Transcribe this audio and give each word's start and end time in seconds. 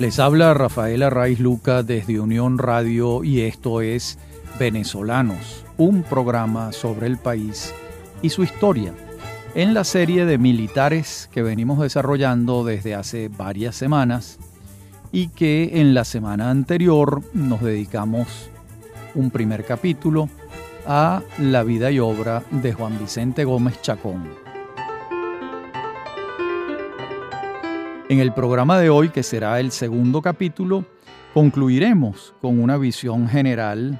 Les 0.00 0.18
habla 0.18 0.54
Rafaela 0.54 1.08
Raiz 1.08 1.38
Luca 1.38 1.84
desde 1.84 2.18
Unión 2.18 2.58
Radio 2.58 3.22
y 3.22 3.42
esto 3.42 3.80
es 3.80 4.18
Venezolanos, 4.58 5.64
un 5.76 6.02
programa 6.02 6.72
sobre 6.72 7.06
el 7.06 7.16
país 7.16 7.72
y 8.20 8.30
su 8.30 8.42
historia, 8.42 8.92
en 9.54 9.72
la 9.72 9.84
serie 9.84 10.26
de 10.26 10.36
militares 10.36 11.30
que 11.32 11.44
venimos 11.44 11.78
desarrollando 11.78 12.64
desde 12.64 12.96
hace 12.96 13.28
varias 13.28 13.76
semanas 13.76 14.40
y 15.12 15.28
que 15.28 15.80
en 15.80 15.94
la 15.94 16.04
semana 16.04 16.50
anterior 16.50 17.22
nos 17.32 17.62
dedicamos 17.62 18.50
un 19.14 19.30
primer 19.30 19.64
capítulo 19.64 20.28
a 20.86 21.22
la 21.38 21.62
vida 21.62 21.92
y 21.92 22.00
obra 22.00 22.42
de 22.50 22.72
Juan 22.72 22.98
Vicente 22.98 23.44
Gómez 23.44 23.80
Chacón. 23.80 24.43
En 28.10 28.20
el 28.20 28.34
programa 28.34 28.78
de 28.78 28.90
hoy, 28.90 29.08
que 29.08 29.22
será 29.22 29.58
el 29.60 29.70
segundo 29.70 30.20
capítulo, 30.20 30.84
concluiremos 31.32 32.34
con 32.42 32.62
una 32.62 32.76
visión 32.76 33.26
general 33.28 33.98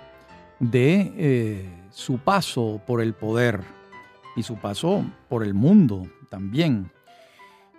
de 0.61 1.13
eh, 1.17 1.87
su 1.91 2.19
paso 2.19 2.83
por 2.87 3.01
el 3.01 3.15
poder 3.15 3.63
y 4.37 4.43
su 4.43 4.57
paso 4.57 5.07
por 5.31 5.43
el 5.43 5.55
mundo 5.55 6.07
también. 6.29 6.91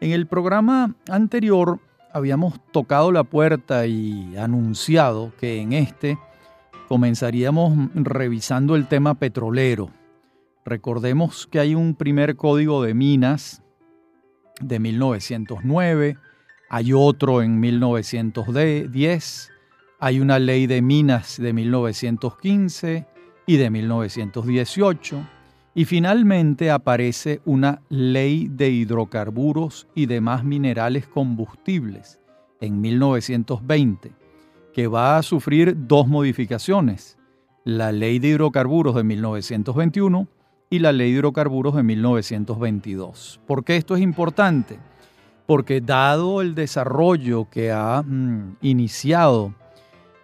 En 0.02 0.14
el 0.14 0.26
programa 0.26 0.96
anterior 1.10 1.80
habíamos 2.12 2.60
tocado 2.72 3.12
la 3.12 3.23
puerta 3.23 3.86
y 3.86 4.36
anunciado 4.36 5.32
que 5.40 5.62
en 5.62 5.73
este 5.73 6.18
comenzaríamos 6.88 7.90
revisando 7.94 8.76
el 8.76 8.88
tema 8.88 9.14
petrolero. 9.14 9.92
Recordemos 10.66 11.46
que 11.46 11.60
hay 11.60 11.76
un 11.76 11.94
primer 11.94 12.36
código 12.36 12.82
de 12.82 12.96
minas 12.96 13.62
de 14.61 14.80
1909, 14.80 16.17
hay 16.70 16.94
otro 16.94 17.42
en 17.42 17.59
1910, 17.59 19.52
hay 20.00 20.20
una 20.20 20.39
ley 20.39 20.67
de 20.67 20.81
minas 20.81 21.38
de 21.38 21.53
1915 21.53 23.06
y 23.45 23.58
de 23.58 23.70
1918, 23.70 25.28
y 25.73 25.86
finalmente 25.86 26.72
aparece 26.72 27.42
una 27.45 27.81
ley 27.89 28.48
de 28.50 28.70
hidrocarburos 28.70 29.88
y 29.94 30.06
demás 30.06 30.44
minerales 30.44 31.08
combustibles 31.08 32.20
en 32.61 32.80
1920 32.81 34.26
que 34.76 34.88
va 34.88 35.17
a 35.17 35.23
sufrir 35.23 35.73
dos 35.88 36.06
modificaciones, 36.06 37.17
la 37.64 37.94
Ley 37.94 38.20
de 38.20 38.28
Hidrocarburos 38.28 38.94
de 38.94 39.06
1921 39.06 40.28
y 40.69 40.80
la 40.80 40.91
Ley 40.91 41.11
de 41.11 41.17
Hidrocarburos 41.17 41.75
de 41.75 41.83
1922. 41.83 43.39
¿Por 43.45 43.63
qué 43.63 43.77
esto 43.77 43.95
es 43.95 44.02
importante? 44.02 44.80
Porque 45.45 45.81
dado 45.81 46.41
el 46.41 46.55
desarrollo 46.55 47.49
que 47.49 47.71
ha 47.71 48.02
mm, 48.02 48.58
iniciado 48.61 49.53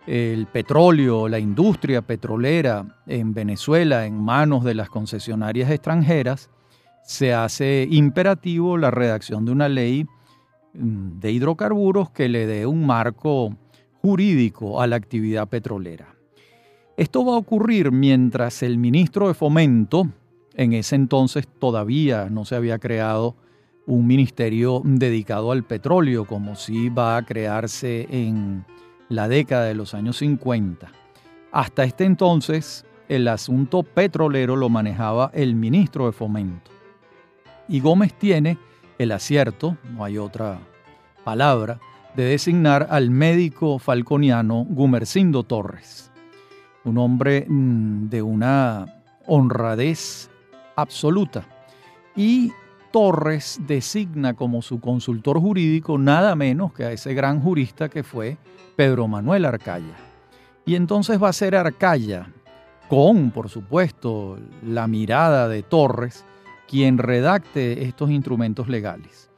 el 0.08 0.48
petróleo, 0.48 1.28
la 1.28 1.40
industria 1.40 2.02
petrolera 2.02 2.86
en 3.06 3.34
Venezuela 3.34 4.06
en 4.06 4.20
manos 4.20 4.64
de 4.64 4.74
las 4.74 4.90
concesionarias 4.90 5.70
extranjeras, 5.70 6.50
se 7.04 7.34
hace 7.34 7.88
imperativo 7.90 8.78
la 8.78 8.92
redacción 8.92 9.46
de 9.46 9.52
una 9.52 9.70
ley 9.70 10.06
mm, 10.74 11.20
de 11.20 11.32
hidrocarburos 11.32 12.10
que 12.10 12.30
le 12.30 12.48
dé 12.48 12.66
un 12.66 12.86
marco 12.86 13.56
jurídico 14.02 14.82
a 14.82 14.88
la 14.88 14.96
actividad 14.96 15.48
petrolera. 15.48 16.16
Esto 16.98 17.24
va 17.26 17.34
a 17.34 17.38
ocurrir 17.38 17.92
mientras 17.92 18.64
el 18.64 18.78
ministro 18.78 19.28
de 19.28 19.34
Fomento, 19.34 20.08
en 20.56 20.74
ese 20.74 20.96
entonces 20.96 21.48
todavía 21.48 22.30
no 22.30 22.46
se 22.46 22.56
había 22.56 22.80
creado 22.80 23.36
un 23.86 24.08
ministerio 24.08 24.82
dedicado 24.84 25.52
al 25.52 25.64
petróleo, 25.64 26.26
como 26.26 26.56
sí 26.56 26.90
va 26.90 27.18
a 27.18 27.24
crearse 27.24 28.08
en 28.10 28.66
la 29.10 29.28
década 29.28 29.66
de 29.66 29.76
los 29.76 29.94
años 29.94 30.18
50. 30.18 30.92
Hasta 31.52 31.84
este 31.84 32.06
entonces, 32.06 32.86
el 33.10 33.28
asunto 33.28 33.84
petrolero 33.84 34.56
lo 34.56 34.70
manejaba 34.70 35.32
el 35.34 35.56
ministro 35.56 36.06
de 36.06 36.14
Fomento. 36.14 36.72
Y 37.68 37.80
Gómez 37.80 38.14
tiene 38.14 38.58
el 38.98 39.12
acierto, 39.12 39.78
no 39.94 40.06
hay 40.06 40.18
otra 40.18 40.60
palabra, 41.24 41.80
de 42.16 42.24
designar 42.24 42.88
al 42.90 43.10
médico 43.10 43.80
falconiano 43.80 44.66
Gumercindo 44.70 45.44
Torres, 45.44 46.12
un 46.84 46.98
hombre 46.98 47.46
mm, 47.48 48.10
de 48.10 48.22
una 48.22 49.04
honradez 49.28 50.31
absoluta. 50.82 51.46
Y 52.16 52.52
Torres 52.92 53.60
designa 53.66 54.34
como 54.34 54.62
su 54.62 54.80
consultor 54.80 55.40
jurídico 55.40 55.98
nada 55.98 56.36
menos 56.36 56.74
que 56.74 56.84
a 56.84 56.92
ese 56.92 57.14
gran 57.14 57.42
jurista 57.42 57.90
que 57.90 58.04
fue 58.04 58.38
Pedro 58.76 59.08
Manuel 59.08 59.46
Arcaya. 59.46 59.96
Y 60.66 60.76
entonces 60.76 61.22
va 61.22 61.30
a 61.30 61.34
ser 61.34 61.56
Arcaya, 61.56 62.28
con, 62.90 63.32
por 63.32 63.50
supuesto, 63.50 64.38
la 64.66 64.88
mirada 64.88 65.48
de 65.48 65.64
Torres, 65.64 66.26
quien 66.68 66.98
redacte 66.98 67.84
estos 67.84 68.12
instrumentos 68.12 68.68
legales. 68.68 69.30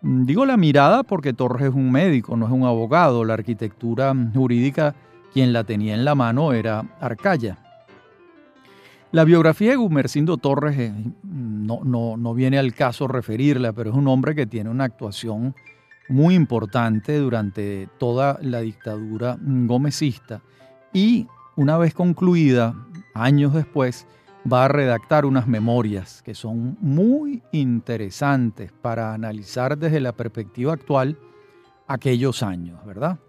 Digo 0.00 0.44
la 0.44 0.58
mirada 0.58 1.02
porque 1.02 1.32
Torres 1.32 1.68
es 1.68 1.74
un 1.74 1.90
médico, 1.90 2.36
no 2.36 2.46
es 2.46 2.52
un 2.52 2.64
abogado. 2.64 3.24
La 3.24 3.34
arquitectura 3.34 4.14
jurídica, 4.34 4.94
quien 5.32 5.52
la 5.54 5.64
tenía 5.64 5.94
en 5.94 6.04
la 6.04 6.14
mano 6.14 6.52
era 6.52 6.84
Arcaya. 7.00 7.58
La 9.14 9.22
biografía 9.22 9.70
de 9.70 9.76
Gumercindo 9.76 10.38
Torres 10.38 10.76
eh, 10.76 10.92
no, 11.22 11.84
no, 11.84 12.16
no 12.16 12.34
viene 12.34 12.58
al 12.58 12.74
caso 12.74 13.06
referirla, 13.06 13.72
pero 13.72 13.90
es 13.90 13.96
un 13.96 14.08
hombre 14.08 14.34
que 14.34 14.44
tiene 14.44 14.70
una 14.70 14.82
actuación 14.82 15.54
muy 16.08 16.34
importante 16.34 17.16
durante 17.18 17.88
toda 17.96 18.40
la 18.42 18.58
dictadura 18.58 19.38
gomecista 19.40 20.42
y 20.92 21.28
una 21.54 21.78
vez 21.78 21.94
concluida, 21.94 22.74
años 23.14 23.54
después, 23.54 24.08
va 24.52 24.64
a 24.64 24.68
redactar 24.68 25.26
unas 25.26 25.46
memorias 25.46 26.20
que 26.20 26.34
son 26.34 26.76
muy 26.80 27.40
interesantes 27.52 28.72
para 28.72 29.14
analizar 29.14 29.78
desde 29.78 30.00
la 30.00 30.10
perspectiva 30.10 30.72
actual 30.72 31.16
aquellos 31.86 32.42
años, 32.42 32.84
¿verdad? 32.84 33.20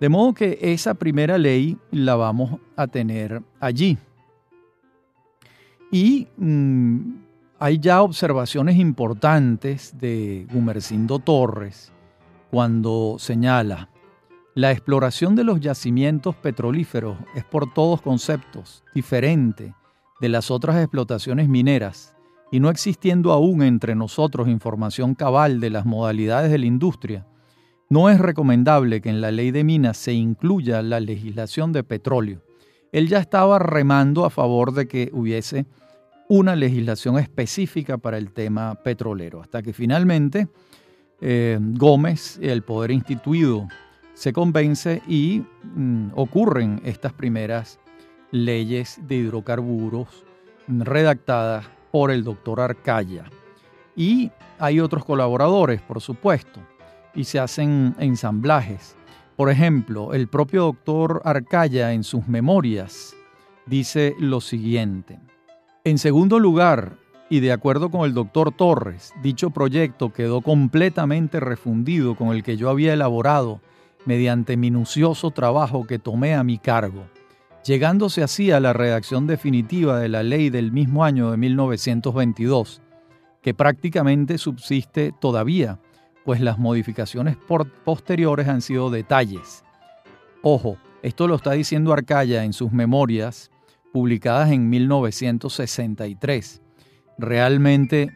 De 0.00 0.08
modo 0.08 0.34
que 0.34 0.58
esa 0.60 0.94
primera 0.94 1.38
ley 1.38 1.78
la 1.92 2.16
vamos 2.16 2.58
a 2.74 2.88
tener 2.88 3.40
allí. 3.60 3.98
Y 5.90 6.28
mm, 6.36 6.98
hay 7.58 7.78
ya 7.78 8.02
observaciones 8.02 8.76
importantes 8.76 9.96
de 9.98 10.46
Gumercindo 10.52 11.18
Torres 11.18 11.92
cuando 12.50 13.16
señala, 13.18 13.90
la 14.54 14.72
exploración 14.72 15.36
de 15.36 15.44
los 15.44 15.60
yacimientos 15.60 16.34
petrolíferos 16.36 17.18
es 17.34 17.44
por 17.44 17.72
todos 17.72 18.00
conceptos 18.00 18.82
diferente 18.94 19.74
de 20.20 20.28
las 20.30 20.50
otras 20.50 20.76
explotaciones 20.76 21.48
mineras 21.48 22.14
y 22.50 22.60
no 22.60 22.70
existiendo 22.70 23.32
aún 23.32 23.62
entre 23.62 23.94
nosotros 23.94 24.48
información 24.48 25.14
cabal 25.14 25.60
de 25.60 25.70
las 25.70 25.84
modalidades 25.84 26.50
de 26.50 26.58
la 26.58 26.66
industria, 26.66 27.26
no 27.90 28.08
es 28.08 28.18
recomendable 28.18 29.00
que 29.00 29.10
en 29.10 29.20
la 29.20 29.30
ley 29.30 29.50
de 29.50 29.64
minas 29.64 29.96
se 29.96 30.12
incluya 30.12 30.82
la 30.82 31.00
legislación 31.00 31.72
de 31.72 31.84
petróleo. 31.84 32.45
Él 32.92 33.08
ya 33.08 33.18
estaba 33.18 33.58
remando 33.58 34.24
a 34.24 34.30
favor 34.30 34.72
de 34.72 34.86
que 34.88 35.10
hubiese 35.12 35.66
una 36.28 36.56
legislación 36.56 37.18
específica 37.18 37.98
para 37.98 38.18
el 38.18 38.32
tema 38.32 38.74
petrolero, 38.74 39.40
hasta 39.40 39.62
que 39.62 39.72
finalmente 39.72 40.48
eh, 41.20 41.58
Gómez, 41.60 42.38
el 42.42 42.62
poder 42.62 42.90
instituido, 42.90 43.68
se 44.14 44.32
convence 44.32 45.02
y 45.06 45.42
mm, 45.74 46.08
ocurren 46.14 46.80
estas 46.84 47.12
primeras 47.12 47.78
leyes 48.30 48.98
de 49.06 49.16
hidrocarburos 49.16 50.24
redactadas 50.68 51.66
por 51.92 52.10
el 52.10 52.24
doctor 52.24 52.60
Arcaya. 52.60 53.24
Y 53.94 54.30
hay 54.58 54.80
otros 54.80 55.04
colaboradores, 55.04 55.80
por 55.82 56.00
supuesto, 56.00 56.60
y 57.14 57.24
se 57.24 57.38
hacen 57.38 57.94
ensamblajes. 57.98 58.95
Por 59.36 59.50
ejemplo, 59.50 60.14
el 60.14 60.28
propio 60.28 60.62
doctor 60.62 61.20
Arcaya 61.24 61.92
en 61.92 62.04
sus 62.04 62.26
memorias 62.26 63.14
dice 63.66 64.14
lo 64.18 64.40
siguiente. 64.40 65.18
En 65.84 65.98
segundo 65.98 66.38
lugar, 66.38 66.96
y 67.28 67.40
de 67.40 67.52
acuerdo 67.52 67.90
con 67.90 68.06
el 68.06 68.14
doctor 68.14 68.52
Torres, 68.52 69.12
dicho 69.22 69.50
proyecto 69.50 70.12
quedó 70.12 70.40
completamente 70.40 71.40
refundido 71.40 72.14
con 72.14 72.28
el 72.28 72.42
que 72.42 72.56
yo 72.56 72.70
había 72.70 72.94
elaborado 72.94 73.60
mediante 74.04 74.56
minucioso 74.56 75.30
trabajo 75.30 75.86
que 75.86 75.98
tomé 75.98 76.34
a 76.34 76.44
mi 76.44 76.58
cargo 76.58 77.04
llegándose 77.66 78.22
así 78.22 78.52
a 78.52 78.60
la 78.60 78.72
redacción 78.72 79.26
definitiva 79.26 79.98
de 79.98 80.08
la 80.08 80.22
ley 80.22 80.50
del 80.50 80.70
mismo 80.70 81.04
año 81.04 81.32
de 81.32 81.36
1922, 81.36 82.80
que 83.42 83.54
prácticamente 83.54 84.38
subsiste 84.38 85.12
todavía, 85.20 85.80
pues 86.26 86.40
las 86.40 86.58
modificaciones 86.58 87.36
posteriores 87.84 88.48
han 88.48 88.60
sido 88.60 88.90
detalles. 88.90 89.64
Ojo, 90.42 90.76
esto 91.02 91.28
lo 91.28 91.36
está 91.36 91.52
diciendo 91.52 91.92
Arcaya 91.92 92.42
en 92.42 92.52
sus 92.52 92.72
memorias, 92.72 93.52
publicadas 93.92 94.50
en 94.50 94.68
1963. 94.68 96.60
Realmente 97.16 98.12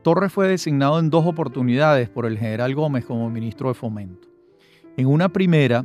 Torres 0.03 0.33
fue 0.33 0.49
designado 0.49 0.99
en 0.99 1.11
dos 1.11 1.27
oportunidades 1.27 2.09
por 2.09 2.25
el 2.27 2.39
general 2.39 2.75
Gómez 2.75 3.05
como 3.05 3.29
ministro 3.31 3.69
de 3.69 3.75
Fomento. 3.75 4.29
En 4.97 5.07
una 5.07 5.29
primera 5.29 5.85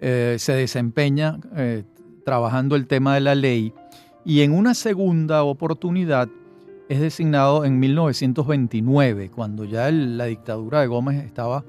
eh, 0.00 0.36
se 0.38 0.52
desempeña 0.52 1.40
eh, 1.56 1.84
trabajando 2.24 2.76
el 2.76 2.86
tema 2.86 3.14
de 3.14 3.20
la 3.20 3.34
ley 3.34 3.72
y 4.24 4.42
en 4.42 4.52
una 4.52 4.74
segunda 4.74 5.42
oportunidad 5.44 6.28
es 6.90 6.98
designado 7.00 7.64
en 7.64 7.78
1929, 7.78 9.30
cuando 9.30 9.64
ya 9.64 9.92
la 9.92 10.24
dictadura 10.24 10.80
de 10.80 10.88
Gómez 10.88 11.24
estaba 11.24 11.64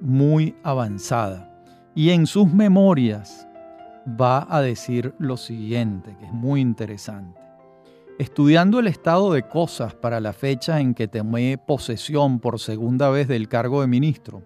muy 0.00 0.54
avanzada. 0.62 1.52
Y 1.96 2.10
en 2.10 2.28
sus 2.28 2.46
memorias 2.46 3.48
va 4.08 4.46
a 4.48 4.62
decir 4.62 5.14
lo 5.18 5.36
siguiente, 5.36 6.16
que 6.16 6.26
es 6.26 6.32
muy 6.32 6.60
interesante. 6.60 7.40
Estudiando 8.20 8.78
el 8.78 8.86
estado 8.86 9.32
de 9.32 9.48
cosas 9.48 9.94
para 9.94 10.20
la 10.20 10.32
fecha 10.32 10.78
en 10.78 10.94
que 10.94 11.08
tomé 11.08 11.58
posesión 11.58 12.38
por 12.38 12.60
segunda 12.60 13.10
vez 13.10 13.26
del 13.26 13.48
cargo 13.48 13.80
de 13.80 13.88
ministro, 13.88 14.44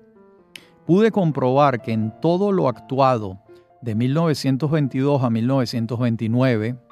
pude 0.86 1.10
comprobar 1.10 1.82
que 1.82 1.92
en 1.92 2.18
todo 2.22 2.52
lo 2.52 2.68
actuado 2.68 3.38
de 3.82 3.94
1922 3.94 5.22
a 5.22 5.28
1929 5.28 6.85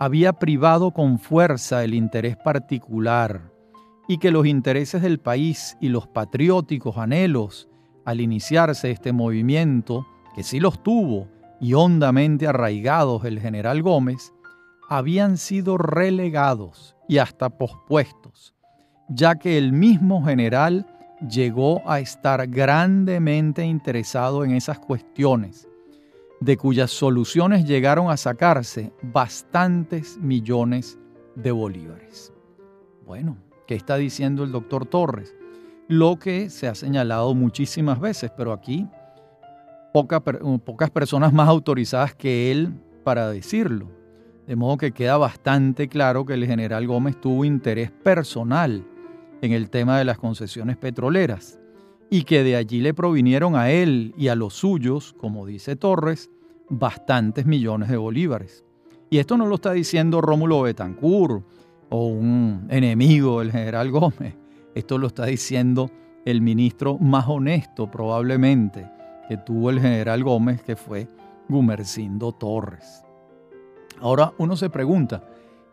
había 0.00 0.32
privado 0.32 0.92
con 0.92 1.18
fuerza 1.18 1.84
el 1.84 1.92
interés 1.92 2.34
particular 2.34 3.52
y 4.08 4.16
que 4.16 4.30
los 4.30 4.46
intereses 4.46 5.02
del 5.02 5.20
país 5.20 5.76
y 5.78 5.90
los 5.90 6.06
patrióticos 6.06 6.96
anhelos 6.96 7.68
al 8.06 8.22
iniciarse 8.22 8.90
este 8.90 9.12
movimiento, 9.12 10.06
que 10.34 10.42
sí 10.42 10.58
los 10.58 10.82
tuvo 10.82 11.28
y 11.60 11.74
hondamente 11.74 12.46
arraigados 12.46 13.26
el 13.26 13.40
general 13.40 13.82
Gómez, 13.82 14.32
habían 14.88 15.36
sido 15.36 15.76
relegados 15.76 16.96
y 17.06 17.18
hasta 17.18 17.50
pospuestos, 17.50 18.54
ya 19.10 19.34
que 19.34 19.58
el 19.58 19.74
mismo 19.74 20.24
general 20.24 20.86
llegó 21.28 21.82
a 21.86 22.00
estar 22.00 22.46
grandemente 22.46 23.66
interesado 23.66 24.46
en 24.46 24.52
esas 24.52 24.78
cuestiones 24.78 25.69
de 26.40 26.56
cuyas 26.56 26.90
soluciones 26.90 27.66
llegaron 27.66 28.10
a 28.10 28.16
sacarse 28.16 28.92
bastantes 29.02 30.16
millones 30.18 30.98
de 31.36 31.52
bolívares. 31.52 32.32
Bueno, 33.04 33.36
¿qué 33.66 33.74
está 33.74 33.96
diciendo 33.96 34.42
el 34.42 34.52
doctor 34.52 34.86
Torres? 34.86 35.36
Lo 35.86 36.18
que 36.18 36.48
se 36.48 36.66
ha 36.66 36.74
señalado 36.74 37.34
muchísimas 37.34 38.00
veces, 38.00 38.30
pero 38.36 38.52
aquí 38.52 38.88
pocas 39.92 40.90
personas 40.90 41.32
más 41.32 41.48
autorizadas 41.48 42.14
que 42.14 42.50
él 42.50 42.72
para 43.04 43.30
decirlo. 43.30 43.90
De 44.46 44.56
modo 44.56 44.78
que 44.78 44.92
queda 44.92 45.16
bastante 45.16 45.88
claro 45.88 46.24
que 46.24 46.34
el 46.34 46.46
general 46.46 46.86
Gómez 46.86 47.20
tuvo 47.20 47.44
interés 47.44 47.90
personal 47.90 48.84
en 49.42 49.52
el 49.52 49.68
tema 49.70 49.98
de 49.98 50.04
las 50.04 50.18
concesiones 50.18 50.76
petroleras 50.76 51.59
y 52.10 52.24
que 52.24 52.42
de 52.42 52.56
allí 52.56 52.80
le 52.80 52.92
provinieron 52.92 53.54
a 53.54 53.70
él 53.70 54.12
y 54.18 54.28
a 54.28 54.34
los 54.34 54.54
suyos, 54.54 55.14
como 55.16 55.46
dice 55.46 55.76
Torres, 55.76 56.28
bastantes 56.68 57.46
millones 57.46 57.88
de 57.88 57.96
bolívares. 57.96 58.64
Y 59.08 59.18
esto 59.18 59.36
no 59.36 59.46
lo 59.46 59.54
está 59.54 59.72
diciendo 59.72 60.20
Rómulo 60.20 60.62
Betancourt 60.62 61.44
o 61.88 62.06
un 62.06 62.66
enemigo 62.68 63.40
del 63.40 63.52
general 63.52 63.90
Gómez. 63.90 64.36
Esto 64.74 64.98
lo 64.98 65.06
está 65.06 65.26
diciendo 65.26 65.90
el 66.24 66.42
ministro 66.42 66.98
más 66.98 67.26
honesto 67.28 67.90
probablemente 67.90 68.88
que 69.28 69.36
tuvo 69.36 69.70
el 69.70 69.80
general 69.80 70.24
Gómez, 70.24 70.62
que 70.62 70.74
fue 70.74 71.08
Gumercindo 71.48 72.32
Torres. 72.32 73.04
Ahora 74.00 74.32
uno 74.38 74.56
se 74.56 74.70
pregunta, 74.70 75.24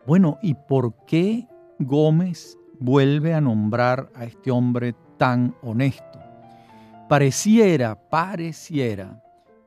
bueno, 0.06 0.38
¿y 0.42 0.54
por 0.54 0.94
qué 1.06 1.48
Gómez 1.80 2.56
vuelve 2.78 3.34
a 3.34 3.40
nombrar 3.40 4.10
a 4.14 4.24
este 4.24 4.50
hombre 4.50 4.94
tan 5.16 5.54
honesto? 5.62 6.07
Pareciera, 7.08 7.94
pareciera 8.10 9.22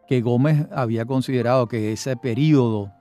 que 0.07 0.21
Gómez 0.21 0.67
había 0.71 1.05
considerado 1.05 1.67
que 1.67 1.91
ese 1.91 2.15
periodo 2.15 2.91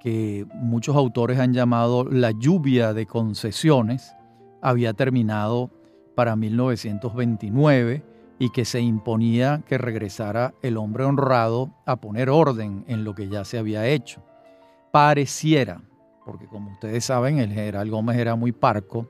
que 0.00 0.46
muchos 0.54 0.96
autores 0.96 1.38
han 1.38 1.52
llamado 1.52 2.04
la 2.04 2.30
lluvia 2.30 2.94
de 2.94 3.04
concesiones 3.04 4.16
había 4.62 4.94
terminado 4.94 5.70
para 6.14 6.36
1929 6.36 8.02
y 8.38 8.48
que 8.48 8.64
se 8.64 8.80
imponía 8.80 9.62
que 9.66 9.76
regresara 9.76 10.54
el 10.62 10.78
hombre 10.78 11.04
honrado 11.04 11.74
a 11.84 11.96
poner 11.96 12.30
orden 12.30 12.84
en 12.88 13.04
lo 13.04 13.14
que 13.14 13.28
ya 13.28 13.44
se 13.44 13.58
había 13.58 13.86
hecho. 13.86 14.22
Pareciera, 14.90 15.82
porque 16.24 16.46
como 16.46 16.72
ustedes 16.72 17.04
saben, 17.04 17.38
el 17.38 17.52
general 17.52 17.90
Gómez 17.90 18.16
era 18.16 18.36
muy 18.36 18.52
parco 18.52 19.06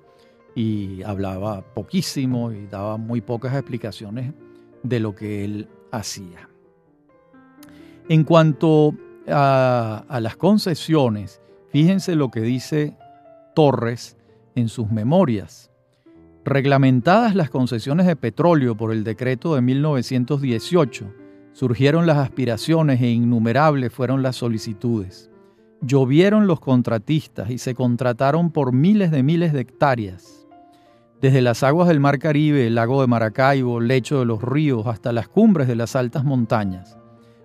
y 0.57 1.05
hablaba 1.05 1.62
poquísimo 1.62 2.51
y 2.51 2.67
daba 2.67 2.97
muy 2.97 3.21
pocas 3.21 3.55
explicaciones 3.55 4.35
de 4.83 5.01
lo 5.01 5.15
que 5.15 5.45
él 5.45 5.69
hacía. 5.91 6.49
En 8.09 8.25
cuanto 8.25 8.95
a, 9.29 10.19
las 10.21 10.37
concesiones, 10.37 11.41
fíjense 11.71 12.17
lo 12.17 12.31
que 12.31 12.41
dice 12.41 12.97
Torres 13.55 14.17
en 14.55 14.69
sus 14.69 14.91
memorias. 14.91 15.71
Reglamentadas 16.45 17.35
las 17.37 17.51
concesiones 17.51 18.07
de 18.07 18.17
petróleo 18.17 18.77
por 18.77 18.93
el 18.93 19.05
decreto 19.05 19.55
de 19.55 19.62
1918, 19.62 21.07
surgieron 21.53 22.07
las 22.07 22.19
aspiraciones 22.19 23.01
e 23.01 23.11
innumerables 23.11 23.93
fueron 23.93 24.23
las 24.23 24.37
solicitudes. 24.37 25.31
Llovieron 25.81 26.47
los 26.47 26.61
contratistas 26.61 27.51
y 27.51 27.59
se 27.59 27.75
contrataron 27.75 28.51
por 28.51 28.73
miles 28.73 29.11
de 29.11 29.23
miles 29.23 29.53
de 29.53 29.61
hectáreas. 29.61 30.42
Desde 31.23 31.41
las 31.41 31.62
aguas 31.62 31.87
del 31.87 32.00
Mar 32.00 32.19
Caribe, 32.19 32.67
el 32.67 32.75
lago 32.75 33.00
de 33.00 33.07
Maracaibo, 33.07 33.79
lecho 33.79 34.19
de 34.19 34.25
los 34.25 34.43
ríos, 34.43 34.88
hasta 34.88 35.12
las 35.12 35.29
cumbres 35.29 35.69
de 35.69 35.76
las 35.76 35.95
altas 35.95 36.25
montañas. 36.25 36.99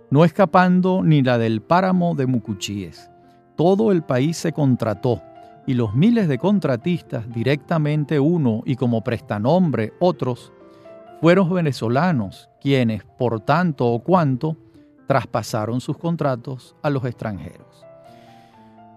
no 0.09 0.25
escapando 0.25 1.03
ni 1.03 1.21
la 1.21 1.37
del 1.37 1.61
páramo 1.61 2.15
de 2.15 2.25
Mucuchíes. 2.25 3.11
Todo 3.55 3.91
el 3.91 4.03
país 4.03 4.37
se 4.37 4.51
contrató 4.51 5.21
y 5.67 5.73
los 5.73 5.93
miles 5.93 6.27
de 6.27 6.37
contratistas, 6.39 7.31
directamente 7.31 8.19
uno 8.19 8.63
y 8.65 8.77
como 8.77 9.03
prestanombre 9.03 9.93
otros, 9.99 10.53
fueron 11.19 11.53
venezolanos 11.53 12.49
quienes, 12.61 13.03
por 13.03 13.41
tanto 13.41 13.85
o 13.85 13.99
cuanto, 13.99 14.57
traspasaron 15.07 15.81
sus 15.81 15.97
contratos 15.97 16.75
a 16.81 16.89
los 16.89 17.03
extranjeros. 17.05 17.85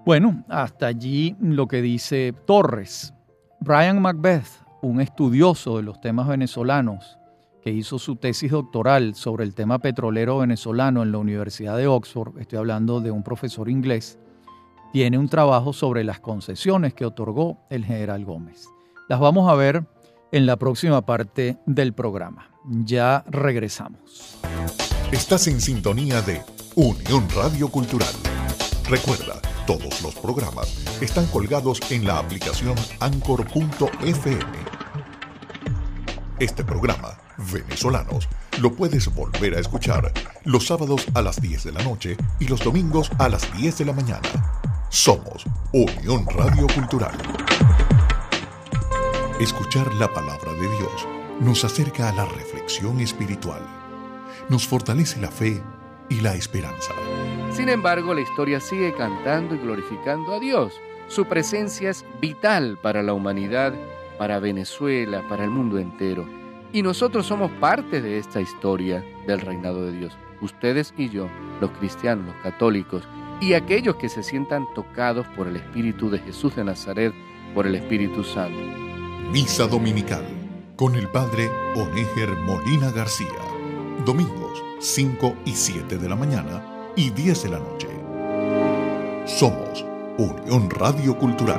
Bueno, 0.07 0.45
hasta 0.49 0.87
allí 0.87 1.37
lo 1.41 1.67
que 1.67 1.83
dice 1.83 2.33
Torres. 2.47 3.13
Brian 3.61 4.01
Macbeth, 4.01 4.60
un 4.83 5.01
estudioso 5.01 5.77
de 5.77 5.83
los 5.83 6.01
temas 6.01 6.29
venezolanos, 6.29 7.19
que 7.63 7.71
hizo 7.71 7.99
su 7.99 8.17
tesis 8.17 8.51
doctoral 8.51 9.15
sobre 9.15 9.45
el 9.45 9.55
tema 9.55 9.79
petrolero 9.79 10.39
venezolano 10.39 11.03
en 11.03 11.13
la 11.13 11.19
Universidad 11.19 11.77
de 11.77 11.87
Oxford, 11.87 12.39
estoy 12.39 12.59
hablando 12.59 13.01
de 13.01 13.11
un 13.11 13.23
profesor 13.23 13.69
inglés, 13.69 14.19
tiene 14.93 15.19
un 15.19 15.29
trabajo 15.29 15.73
sobre 15.73 16.03
las 16.05 16.21
concesiones 16.21 16.95
que 16.95 17.05
otorgó 17.05 17.59
el 17.71 17.85
general 17.85 18.25
Gómez. 18.25 18.67
Las 19.09 19.21
vamos 19.21 19.51
a 19.51 19.55
ver 19.55 19.85
en 20.33 20.47
la 20.47 20.57
próxima 20.57 21.05
parte 21.05 21.59
del 21.67 21.93
programa. 21.93 22.51
Ya 22.85 23.25
regresamos. 23.29 24.39
Estás 25.13 25.47
en 25.49 25.61
sintonía 25.61 26.23
de 26.23 26.43
Unión 26.77 27.27
Radio 27.35 27.69
Cultural. 27.69 28.15
Recuerda, 28.89 29.41
todos 29.67 30.03
los 30.03 30.15
programas 30.15 30.79
están 31.01 31.27
colgados 31.27 31.81
en 31.91 32.07
la 32.07 32.19
aplicación 32.19 32.75
anchor.fm. 33.01 34.45
Este 36.39 36.65
programa, 36.65 37.19
Venezolanos, 37.53 38.29
lo 38.61 38.75
puedes 38.75 39.13
volver 39.15 39.57
a 39.57 39.61
escuchar 39.61 40.13
los 40.45 40.67
sábados 40.67 41.07
a 41.15 41.23
las 41.23 41.41
10 41.41 41.65
de 41.65 41.73
la 41.73 41.83
noche 41.83 42.17
y 42.39 42.49
los 42.49 42.61
domingos 42.61 43.11
a 43.19 43.29
las 43.29 43.53
10 43.57 43.79
de 43.79 43.85
la 43.85 43.93
mañana. 43.93 44.29
Somos 44.89 45.45
Unión 45.73 46.27
Radio 46.27 46.67
Cultural. 46.75 47.17
Escuchar 49.41 49.95
la 49.95 50.13
palabra 50.13 50.53
de 50.53 50.69
Dios 50.77 51.07
nos 51.41 51.65
acerca 51.65 52.09
a 52.09 52.13
la 52.13 52.27
reflexión 52.27 53.01
espiritual, 53.01 53.63
nos 54.49 54.67
fortalece 54.67 55.21
la 55.21 55.31
fe 55.31 55.63
y 56.09 56.21
la 56.21 56.35
esperanza. 56.35 56.93
Sin 57.51 57.69
embargo, 57.69 58.15
la 58.15 58.21
historia 58.21 58.61
sigue 58.61 58.95
cantando 58.95 59.55
y 59.55 59.59
glorificando 59.59 60.35
a 60.35 60.41
Dios. 60.41 60.81
Su 61.09 61.25
presencia 61.25 61.91
es 61.91 62.05
vital 62.21 62.79
para 62.81 63.03
la 63.03 63.13
humanidad, 63.13 63.75
para 64.19 64.39
Venezuela, 64.39 65.25
para 65.29 65.45
el 65.45 65.51
mundo 65.51 65.79
entero. 65.79 66.25
Y 66.73 66.83
nosotros 66.83 67.27
somos 67.27 67.51
parte 67.53 68.01
de 68.01 68.19
esta 68.19 68.41
historia 68.41 69.05
del 69.27 69.41
reinado 69.41 69.85
de 69.85 69.93
Dios. 69.93 70.17
Ustedes 70.41 70.95
y 70.97 71.09
yo, 71.09 71.29
los 71.61 71.73
cristianos, 71.73 72.27
los 72.27 72.43
católicos, 72.43 73.03
y 73.41 73.55
aquellos 73.55 73.97
que 73.97 74.09
se 74.09 74.23
sientan 74.23 74.67
tocados 74.75 75.27
por 75.37 75.49
el 75.49 75.57
Espíritu 75.57 76.09
de 76.09 76.21
Jesús 76.21 76.55
de 76.55 76.65
Nazaret, 76.65 77.13
por 77.55 77.67
el 77.67 77.75
Espíritu 77.75 78.23
Santo. 78.23 78.61
Misa 79.33 79.67
Dominical 79.67 80.25
con 80.77 80.95
el 80.95 81.09
Padre 81.09 81.51
Onéger 81.75 82.31
Molina 82.47 82.91
García. 82.93 83.27
Domingos 84.07 84.63
5 84.79 85.35
y 85.45 85.53
7 85.53 85.99
de 85.99 86.09
la 86.09 86.17
mañana 86.17 86.70
y 87.01 87.09
10 87.09 87.45
de 87.45 87.49
la 87.49 87.59
noche. 87.59 87.89
Somos 89.25 89.87
Unión 90.19 90.69
Radio 90.69 91.17
Cultural. 91.17 91.59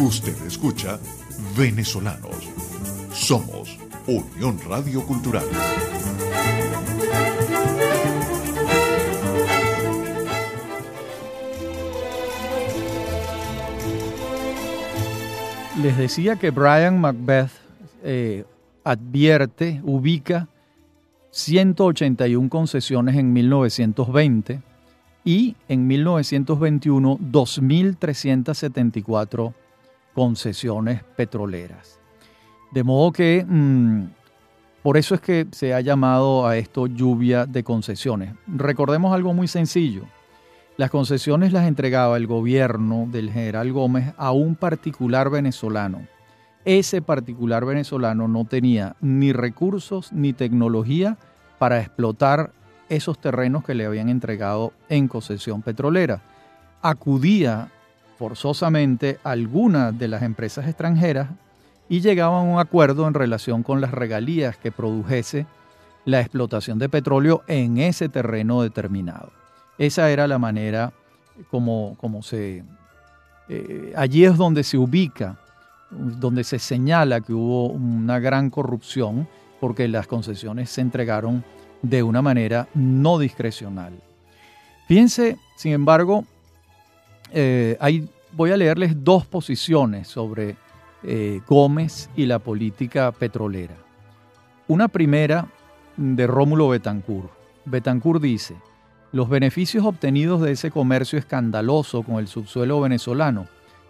Usted 0.00 0.36
escucha 0.46 0.98
Venezolanos. 1.56 2.48
Somos 3.12 3.78
Unión 4.08 4.58
Radio 4.68 5.06
Cultural. 5.06 5.46
Les 15.80 15.96
decía 15.96 16.34
que 16.34 16.50
Brian 16.50 17.00
Macbeth 17.00 17.67
eh, 18.02 18.44
advierte, 18.84 19.80
ubica 19.84 20.48
181 21.30 22.48
concesiones 22.48 23.16
en 23.16 23.32
1920 23.32 24.62
y 25.24 25.56
en 25.68 25.86
1921 25.86 27.18
2.374 27.18 29.52
concesiones 30.14 31.02
petroleras. 31.16 32.00
De 32.72 32.82
modo 32.82 33.12
que 33.12 33.44
mm, 33.46 34.04
por 34.82 34.96
eso 34.96 35.14
es 35.14 35.20
que 35.20 35.46
se 35.52 35.74
ha 35.74 35.80
llamado 35.80 36.46
a 36.46 36.56
esto 36.56 36.86
lluvia 36.86 37.46
de 37.46 37.62
concesiones. 37.62 38.34
Recordemos 38.46 39.12
algo 39.12 39.34
muy 39.34 39.48
sencillo. 39.48 40.04
Las 40.76 40.90
concesiones 40.90 41.52
las 41.52 41.66
entregaba 41.66 42.16
el 42.16 42.26
gobierno 42.26 43.06
del 43.10 43.30
general 43.30 43.72
Gómez 43.72 44.14
a 44.16 44.32
un 44.32 44.54
particular 44.54 45.28
venezolano. 45.28 46.06
Ese 46.64 47.00
particular 47.02 47.64
venezolano 47.64 48.28
no 48.28 48.44
tenía 48.44 48.96
ni 49.00 49.32
recursos 49.32 50.12
ni 50.12 50.32
tecnología 50.32 51.16
para 51.58 51.80
explotar 51.80 52.52
esos 52.88 53.18
terrenos 53.18 53.64
que 53.64 53.74
le 53.74 53.86
habían 53.86 54.08
entregado 54.08 54.72
en 54.88 55.08
concesión 55.08 55.62
petrolera. 55.62 56.20
Acudía 56.82 57.68
forzosamente 58.18 59.18
a 59.24 59.30
alguna 59.30 59.92
de 59.92 60.08
las 60.08 60.22
empresas 60.22 60.66
extranjeras 60.66 61.28
y 61.88 62.00
llegaban 62.00 62.46
a 62.46 62.52
un 62.52 62.58
acuerdo 62.58 63.06
en 63.06 63.14
relación 63.14 63.62
con 63.62 63.80
las 63.80 63.92
regalías 63.92 64.56
que 64.56 64.72
produjese 64.72 65.46
la 66.04 66.20
explotación 66.20 66.78
de 66.78 66.88
petróleo 66.88 67.42
en 67.46 67.78
ese 67.78 68.08
terreno 68.08 68.62
determinado. 68.62 69.30
Esa 69.78 70.10
era 70.10 70.26
la 70.26 70.38
manera 70.38 70.92
como, 71.50 71.96
como 71.98 72.22
se... 72.22 72.64
Eh, 73.48 73.92
allí 73.96 74.24
es 74.24 74.36
donde 74.36 74.64
se 74.64 74.76
ubica, 74.76 75.38
donde 75.90 76.44
se 76.44 76.58
señala 76.58 77.20
que 77.20 77.32
hubo 77.32 77.68
una 77.68 78.18
gran 78.18 78.50
corrupción 78.50 79.28
porque 79.60 79.88
las 79.88 80.06
concesiones 80.06 80.70
se 80.70 80.80
entregaron 80.80 81.44
de 81.82 82.02
una 82.02 82.22
manera 82.22 82.68
no 82.74 83.18
discrecional. 83.18 83.92
Fíjense, 84.86 85.36
sin 85.56 85.72
embargo, 85.72 86.24
eh, 87.32 87.78
voy 88.32 88.50
a 88.50 88.56
leerles 88.56 89.04
dos 89.04 89.26
posiciones 89.26 90.08
sobre 90.08 90.56
eh, 91.02 91.40
Gómez 91.46 92.10
y 92.16 92.26
la 92.26 92.38
política 92.38 93.12
petrolera. 93.12 93.74
Una 94.66 94.88
primera 94.88 95.46
de 95.96 96.26
Rómulo 96.26 96.68
Betancourt. 96.68 97.30
Betancourt 97.64 98.22
dice, 98.22 98.56
los 99.12 99.28
beneficios 99.28 99.84
obtenidos 99.84 100.40
de 100.40 100.52
ese 100.52 100.70
comercio 100.70 101.18
escandaloso 101.18 102.02
con 102.02 102.16
el 102.16 102.28
subsuelo 102.28 102.80
venezolano 102.80 103.46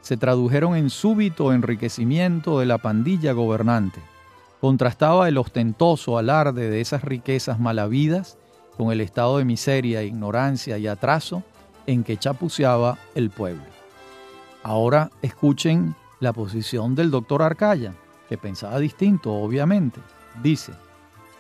se 0.09 0.17
tradujeron 0.17 0.75
en 0.75 0.89
súbito 0.89 1.53
enriquecimiento 1.53 2.61
de 2.61 2.65
la 2.65 2.79
pandilla 2.79 3.33
gobernante. 3.33 4.01
Contrastaba 4.59 5.29
el 5.29 5.37
ostentoso 5.37 6.17
alarde 6.17 6.71
de 6.71 6.81
esas 6.81 7.05
riquezas 7.05 7.61
malavidas 7.61 8.39
con 8.79 8.91
el 8.91 9.03
estado 9.03 9.37
de 9.37 9.45
miseria, 9.45 10.03
ignorancia 10.03 10.79
y 10.79 10.87
atraso 10.87 11.43
en 11.87 12.05
que 12.05 12.17
chapuceaba 12.17 12.97
el 13.15 13.29
pueblo. 13.29 13.65
Ahora 14.63 15.11
escuchen 15.21 15.95
la 16.21 16.33
posición 16.33 16.95
del 16.95 17.11
doctor 17.11 17.43
Arcaya, 17.43 17.93
que 18.31 18.39
pensaba 18.39 18.79
distinto, 18.79 19.35
obviamente. 19.35 20.01
Dice, 20.43 20.73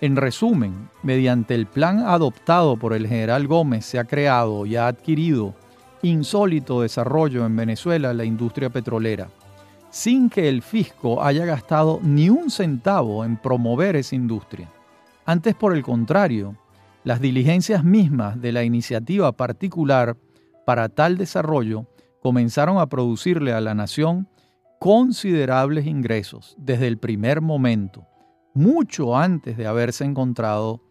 en 0.02 0.14
resumen, 0.14 0.90
mediante 1.02 1.54
el 1.54 1.64
plan 1.64 2.00
adoptado 2.00 2.76
por 2.76 2.92
el 2.92 3.06
general 3.06 3.46
Gómez 3.46 3.86
se 3.86 3.98
ha 3.98 4.04
creado 4.04 4.66
y 4.66 4.76
ha 4.76 4.88
adquirido 4.88 5.54
insólito 6.02 6.82
desarrollo 6.82 7.44
en 7.46 7.56
Venezuela 7.56 8.12
la 8.12 8.24
industria 8.24 8.70
petrolera, 8.70 9.28
sin 9.90 10.30
que 10.30 10.48
el 10.48 10.62
fisco 10.62 11.22
haya 11.22 11.44
gastado 11.44 12.00
ni 12.02 12.30
un 12.30 12.50
centavo 12.50 13.24
en 13.24 13.36
promover 13.36 13.96
esa 13.96 14.14
industria. 14.14 14.68
Antes, 15.24 15.54
por 15.54 15.74
el 15.74 15.82
contrario, 15.82 16.56
las 17.04 17.20
diligencias 17.20 17.84
mismas 17.84 18.40
de 18.40 18.52
la 18.52 18.64
iniciativa 18.64 19.32
particular 19.32 20.16
para 20.64 20.88
tal 20.88 21.16
desarrollo 21.16 21.86
comenzaron 22.20 22.78
a 22.78 22.86
producirle 22.86 23.52
a 23.52 23.60
la 23.60 23.74
nación 23.74 24.28
considerables 24.78 25.86
ingresos 25.86 26.54
desde 26.58 26.86
el 26.86 26.98
primer 26.98 27.40
momento 27.40 28.06
mucho 28.58 29.16
antes 29.16 29.56
de 29.56 29.66
haberse 29.66 30.04
encontrado 30.04 30.82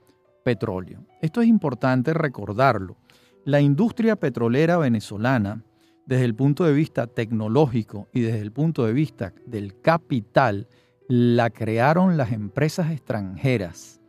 petróleo. 0.44 1.06
Esto 1.22 1.42
es 1.42 1.48
importante 1.48 2.14
recordarlo. 2.14 2.96
La 3.48 3.62
industria 3.62 4.18
petrolera 4.18 4.78
venezolana, 4.78 5.64
desde 6.06 6.26
el 6.26 6.36
punto 6.36 6.66
de 6.66 6.74
vista 6.74 7.08
tecnológico 7.08 8.10
y 8.12 8.20
desde 8.20 8.42
el 8.42 8.52
punto 8.52 8.86
de 8.86 8.92
vista 8.92 9.34
del 9.46 9.80
capital, 9.80 10.68
la 11.08 11.50
crearon 11.50 12.18
las 12.18 12.34
empresas 12.34 12.92
extranjeras. 12.92 14.02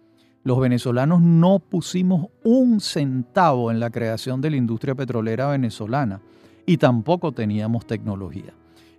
Los 0.43 0.59
venezolanos 0.59 1.23
no 1.23 1.61
pusimos 1.61 2.31
un 2.43 2.81
centavo 2.81 3.71
en 3.71 3.79
la 3.79 3.91
creación 3.91 4.41
de 4.41 4.51
la 4.51 4.57
industria 4.57 4.97
petrolera 4.97 5.47
venezolana 5.51 6.21
y 6.67 6.77
tampoco 6.79 7.31
teníamos 7.31 7.87
tecnología. 7.87 8.53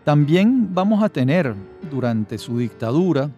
También 0.03 0.73
vamos 0.73 1.03
a 1.03 1.09
tener 1.09 1.55
durante 1.89 2.37
su 2.37 2.59
dictadura 2.59 3.31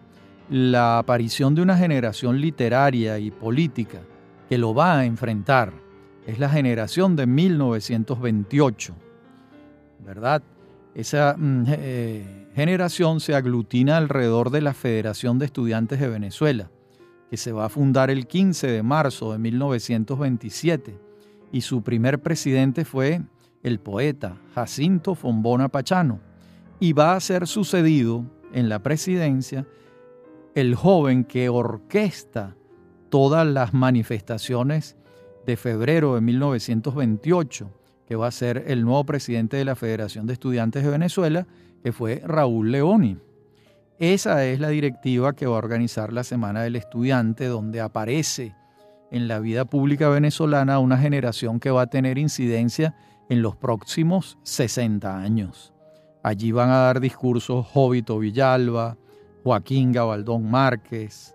la 0.50 0.98
aparición 0.98 1.54
de 1.54 1.62
una 1.62 1.76
generación 1.76 2.40
literaria 2.40 3.18
y 3.18 3.30
política 3.30 4.00
que 4.48 4.58
lo 4.58 4.74
va 4.74 4.98
a 4.98 5.04
enfrentar. 5.06 5.72
Es 6.26 6.38
la 6.38 6.48
generación 6.48 7.16
de 7.16 7.26
1928, 7.26 8.94
¿verdad? 10.04 10.42
Esa 10.94 11.34
mm, 11.36 11.64
eh, 11.68 12.48
generación 12.54 13.20
se 13.20 13.34
aglutina 13.34 13.96
alrededor 13.96 14.50
de 14.50 14.60
la 14.60 14.74
Federación 14.74 15.38
de 15.38 15.46
Estudiantes 15.46 16.00
de 16.00 16.08
Venezuela, 16.08 16.70
que 17.30 17.36
se 17.36 17.52
va 17.52 17.66
a 17.66 17.68
fundar 17.68 18.10
el 18.10 18.26
15 18.26 18.66
de 18.66 18.82
marzo 18.82 19.32
de 19.32 19.38
1927 19.38 20.98
y 21.52 21.60
su 21.60 21.82
primer 21.82 22.20
presidente 22.20 22.84
fue 22.84 23.22
el 23.62 23.78
poeta 23.78 24.36
Jacinto 24.54 25.14
Fombona 25.14 25.68
Pachano 25.68 26.20
y 26.78 26.92
va 26.92 27.14
a 27.14 27.20
ser 27.20 27.46
sucedido 27.46 28.24
en 28.52 28.68
la 28.68 28.82
presidencia 28.82 29.66
el 30.54 30.74
joven 30.74 31.24
que 31.24 31.48
orquesta 31.48 32.56
todas 33.10 33.46
las 33.46 33.74
manifestaciones 33.74 34.96
de 35.50 35.56
febrero 35.56 36.14
de 36.14 36.20
1928, 36.20 37.70
que 38.06 38.14
va 38.14 38.28
a 38.28 38.30
ser 38.30 38.64
el 38.68 38.84
nuevo 38.84 39.04
presidente 39.04 39.56
de 39.56 39.64
la 39.64 39.74
Federación 39.74 40.26
de 40.26 40.34
Estudiantes 40.34 40.84
de 40.84 40.90
Venezuela, 40.90 41.46
que 41.82 41.92
fue 41.92 42.22
Raúl 42.24 42.70
Leoni. 42.70 43.18
Esa 43.98 44.46
es 44.46 44.60
la 44.60 44.68
directiva 44.68 45.34
que 45.34 45.46
va 45.46 45.56
a 45.56 45.58
organizar 45.58 46.12
la 46.12 46.22
Semana 46.22 46.62
del 46.62 46.76
Estudiante, 46.76 47.46
donde 47.46 47.80
aparece 47.80 48.54
en 49.10 49.26
la 49.26 49.40
vida 49.40 49.64
pública 49.64 50.08
venezolana 50.08 50.78
una 50.78 50.98
generación 50.98 51.58
que 51.58 51.72
va 51.72 51.82
a 51.82 51.90
tener 51.90 52.16
incidencia 52.16 52.94
en 53.28 53.42
los 53.42 53.56
próximos 53.56 54.38
60 54.44 55.18
años. 55.18 55.74
Allí 56.22 56.52
van 56.52 56.70
a 56.70 56.78
dar 56.78 57.00
discursos 57.00 57.66
Jovito 57.66 58.20
Villalba, 58.20 58.96
Joaquín 59.42 59.90
Gabaldón 59.90 60.48
Márquez, 60.48 61.34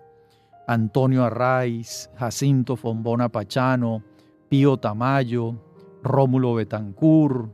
Antonio 0.66 1.24
Arraiz, 1.24 2.10
Jacinto 2.16 2.76
Fombona 2.76 3.28
Pachano, 3.28 4.02
Pío 4.48 4.76
Tamayo, 4.76 5.54
Rómulo 6.02 6.54
Betancur, 6.54 7.50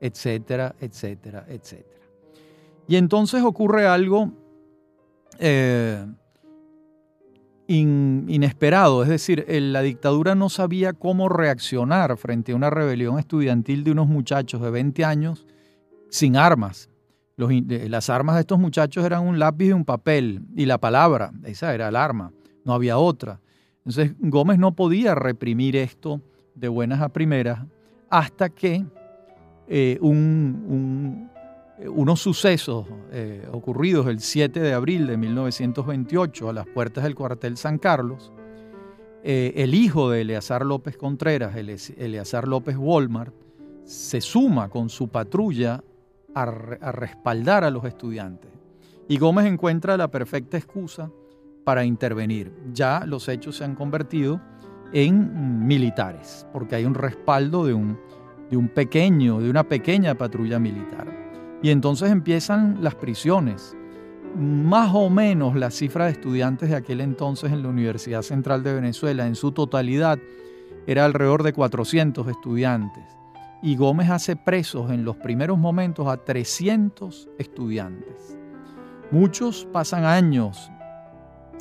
etcétera, 0.00 0.74
etcétera, 0.80 1.44
etcétera. 1.48 2.06
Y 2.86 2.96
entonces 2.96 3.42
ocurre 3.42 3.86
algo 3.86 4.32
eh, 5.38 6.06
inesperado, 7.68 9.02
es 9.02 9.10
decir, 9.10 9.44
la 9.46 9.82
dictadura 9.82 10.34
no 10.34 10.48
sabía 10.48 10.94
cómo 10.94 11.28
reaccionar 11.28 12.16
frente 12.16 12.52
a 12.52 12.56
una 12.56 12.70
rebelión 12.70 13.18
estudiantil 13.18 13.84
de 13.84 13.92
unos 13.92 14.08
muchachos 14.08 14.62
de 14.62 14.70
20 14.70 15.04
años 15.04 15.46
sin 16.08 16.36
armas. 16.36 16.88
las 17.36 18.08
armas 18.08 18.36
de 18.36 18.40
estos 18.40 18.58
muchachos 18.58 19.04
eran 19.04 19.26
un 19.26 19.38
lápiz 19.38 19.66
y 19.66 19.72
un 19.72 19.84
papel, 19.84 20.46
y 20.56 20.64
la 20.64 20.78
palabra, 20.78 21.30
esa 21.44 21.74
era 21.74 21.88
el 21.88 21.96
arma, 21.96 22.32
no 22.68 22.74
había 22.74 22.98
otra. 22.98 23.40
Entonces 23.78 24.12
Gómez 24.20 24.58
no 24.58 24.76
podía 24.76 25.14
reprimir 25.14 25.74
esto 25.74 26.20
de 26.54 26.68
buenas 26.68 27.00
a 27.00 27.08
primeras 27.08 27.64
hasta 28.10 28.50
que 28.50 28.84
eh, 29.66 29.98
un, 30.02 31.30
unos 31.86 32.20
sucesos 32.20 32.86
eh, 33.10 33.48
ocurridos 33.50 34.06
el 34.06 34.20
7 34.20 34.60
de 34.60 34.74
abril 34.74 35.06
de 35.06 35.16
1928 35.16 36.50
a 36.50 36.52
las 36.52 36.66
puertas 36.66 37.04
del 37.04 37.14
cuartel 37.14 37.56
San 37.56 37.78
Carlos, 37.78 38.32
eh, 39.24 39.54
el 39.56 39.74
hijo 39.74 40.10
de 40.10 40.20
Eleazar 40.20 40.66
López 40.66 40.98
Contreras, 40.98 41.56
Eleazar 41.56 42.46
López 42.46 42.76
Walmart, 42.76 43.34
se 43.84 44.20
suma 44.20 44.68
con 44.68 44.90
su 44.90 45.08
patrulla 45.08 45.82
a, 46.34 46.42
a 46.42 46.92
respaldar 46.92 47.64
a 47.64 47.70
los 47.70 47.86
estudiantes. 47.86 48.50
Y 49.08 49.16
Gómez 49.16 49.46
encuentra 49.46 49.96
la 49.96 50.10
perfecta 50.10 50.58
excusa 50.58 51.10
para 51.68 51.84
intervenir. 51.84 52.50
Ya 52.72 53.04
los 53.04 53.28
hechos 53.28 53.58
se 53.58 53.64
han 53.64 53.74
convertido 53.74 54.40
en 54.94 55.66
militares, 55.66 56.46
porque 56.50 56.76
hay 56.76 56.86
un 56.86 56.94
respaldo 56.94 57.66
de 57.66 57.74
un, 57.74 58.00
de 58.48 58.56
un 58.56 58.70
pequeño, 58.70 59.38
de 59.40 59.50
una 59.50 59.64
pequeña 59.64 60.14
patrulla 60.14 60.58
militar. 60.58 61.06
Y 61.62 61.68
entonces 61.68 62.10
empiezan 62.10 62.78
las 62.80 62.94
prisiones. 62.94 63.76
Más 64.34 64.92
o 64.94 65.10
menos 65.10 65.56
la 65.56 65.70
cifra 65.70 66.06
de 66.06 66.12
estudiantes 66.12 66.70
de 66.70 66.76
aquel 66.76 67.02
entonces 67.02 67.52
en 67.52 67.62
la 67.62 67.68
Universidad 67.68 68.22
Central 68.22 68.62
de 68.62 68.72
Venezuela, 68.72 69.26
en 69.26 69.34
su 69.34 69.52
totalidad, 69.52 70.18
era 70.86 71.04
alrededor 71.04 71.42
de 71.42 71.52
400 71.52 72.28
estudiantes. 72.28 73.04
Y 73.60 73.76
Gómez 73.76 74.08
hace 74.08 74.36
presos 74.36 74.90
en 74.90 75.04
los 75.04 75.16
primeros 75.16 75.58
momentos 75.58 76.06
a 76.06 76.16
300 76.16 77.28
estudiantes. 77.36 78.38
Muchos 79.10 79.68
pasan 79.70 80.06
años 80.06 80.70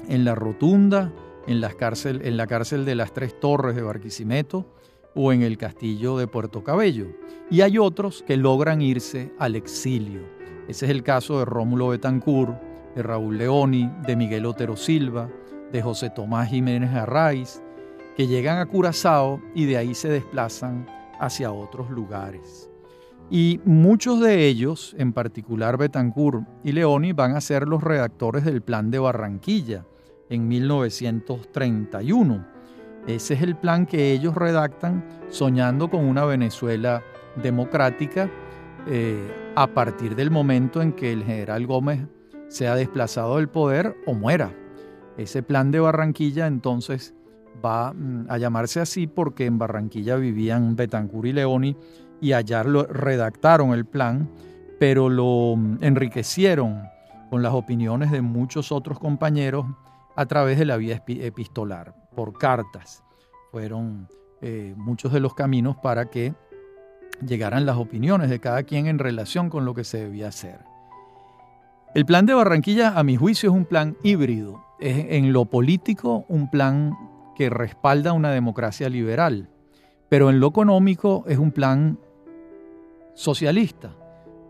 en 0.08 0.26
la 0.26 0.36
rotunda, 0.36 1.12
en 1.48 1.62
la 1.62 1.72
cárcel, 1.74 2.22
en 2.24 2.38
la 2.38 2.48
cárcel 2.48 2.86
de 2.86 2.96
las 2.96 3.14
Tres 3.14 3.40
Torres 3.40 3.76
de 3.76 3.82
Barquisimeto 3.82 4.66
o 5.16 5.34
en 5.34 5.42
el 5.42 5.58
castillo 5.58 6.18
de 6.18 6.28
Puerto 6.28 6.64
Cabello 6.64 7.08
y 7.50 7.62
hay 7.62 7.78
otros 7.78 8.24
que 8.24 8.38
logran 8.38 8.82
irse 8.82 9.32
al 9.40 9.56
exilio. 9.56 10.22
Ese 10.68 10.86
es 10.86 10.92
el 10.92 11.04
caso 11.04 11.40
de 11.40 11.46
Rómulo 11.46 11.90
Betancourt, 11.90 12.62
de 12.96 13.04
Raúl 13.04 13.38
Leoni, 13.38 13.90
de 14.06 14.16
Miguel 14.16 14.46
Otero 14.46 14.76
Silva, 14.76 15.30
de 15.72 15.82
José 15.82 16.10
Tomás 16.10 16.50
Jiménez 16.50 16.94
Arraiz, 16.94 17.62
que 18.16 18.28
llegan 18.28 18.58
a 18.58 18.66
Curazao 18.66 19.42
y 19.54 19.66
de 19.66 19.78
ahí 19.78 19.96
se 19.96 20.10
desplazan 20.10 20.88
hacia 21.20 21.52
otros 21.52 21.90
lugares. 21.90 22.70
Y 23.30 23.60
muchos 23.66 24.22
de 24.22 24.48
ellos, 24.48 24.96
en 24.98 25.12
particular 25.12 25.78
Betancourt 25.78 26.48
y 26.64 26.72
Leoni, 26.72 27.12
van 27.12 27.36
a 27.36 27.42
ser 27.42 27.68
los 27.68 27.84
redactores 27.84 28.46
del 28.46 28.62
Plan 28.62 28.90
de 28.90 29.00
Barranquilla 29.00 29.86
en 30.30 30.48
1931. 30.48 32.46
Ese 33.06 33.34
es 33.34 33.42
el 33.42 33.56
plan 33.56 33.86
que 33.86 34.12
ellos 34.14 34.36
redactan 34.36 35.04
soñando 35.30 35.90
con 35.90 36.06
una 36.06 36.26
Venezuela 36.26 37.04
democrática 37.42 38.30
eh, 38.88 39.52
a 39.56 39.68
partir 39.68 40.16
del 40.16 40.32
momento 40.32 40.82
en 40.82 40.94
que 40.94 41.12
el 41.12 41.24
general 41.24 41.68
Gómez 41.68 42.08
sea 42.48 42.76
desplazado 42.76 43.38
del 43.38 43.50
poder 43.50 43.96
o 44.06 44.14
muera. 44.14 44.54
Ese 45.18 45.44
plan 45.44 45.72
de 45.72 45.80
Barranquilla 45.80 46.48
entonces 46.48 47.14
va 47.64 47.94
mm, 47.94 48.28
a 48.30 48.38
llamarse 48.38 48.80
así 48.80 49.08
porque 49.08 49.46
en 49.46 49.58
Barranquilla 49.58 50.16
vivían 50.16 50.76
Betancur 50.76 51.28
y 51.28 51.34
Leoni 51.34 51.76
y 52.22 52.34
allá 52.34 52.64
lo 52.64 52.84
redactaron 52.84 53.74
el 53.74 53.86
plan, 53.86 54.30
pero 54.80 55.10
lo 55.10 55.54
enriquecieron 55.82 56.84
con 57.30 57.42
las 57.42 57.54
opiniones 57.54 58.12
de 58.12 58.22
muchos 58.22 58.72
otros 58.72 59.00
compañeros 59.00 59.66
a 60.16 60.26
través 60.26 60.58
de 60.58 60.66
la 60.66 60.78
vía 60.78 61.02
epistolar, 61.08 61.94
por 62.16 62.38
cartas. 62.38 63.04
Fueron 63.52 64.08
eh, 64.42 64.74
muchos 64.78 65.14
de 65.14 65.20
los 65.20 65.34
caminos 65.34 65.78
para 65.78 66.10
que 66.10 66.34
llegaran 67.26 67.66
las 67.66 67.78
opiniones 67.78 68.30
de 68.30 68.40
cada 68.40 68.64
quien 68.64 68.88
en 68.88 69.00
relación 69.00 69.50
con 69.50 69.66
lo 69.66 69.74
que 69.74 69.84
se 69.84 70.00
debía 70.00 70.28
hacer. 70.28 70.60
El 71.96 72.06
plan 72.06 72.26
de 72.26 72.34
Barranquilla, 72.34 72.98
a 72.98 73.04
mi 73.04 73.16
juicio, 73.16 73.50
es 73.50 73.56
un 73.56 73.66
plan 73.66 73.98
híbrido. 74.04 74.64
Es 74.80 75.08
en 75.10 75.34
lo 75.34 75.46
político 75.46 76.26
un 76.28 76.50
plan 76.50 76.96
que 77.36 77.50
respalda 77.50 78.14
una 78.14 78.32
democracia 78.32 78.90
liberal, 78.90 79.50
pero 80.10 80.30
en 80.30 80.40
lo 80.40 80.48
económico 80.48 81.24
es 81.28 81.38
un 81.38 81.52
plan 81.52 82.00
socialista 83.18 83.96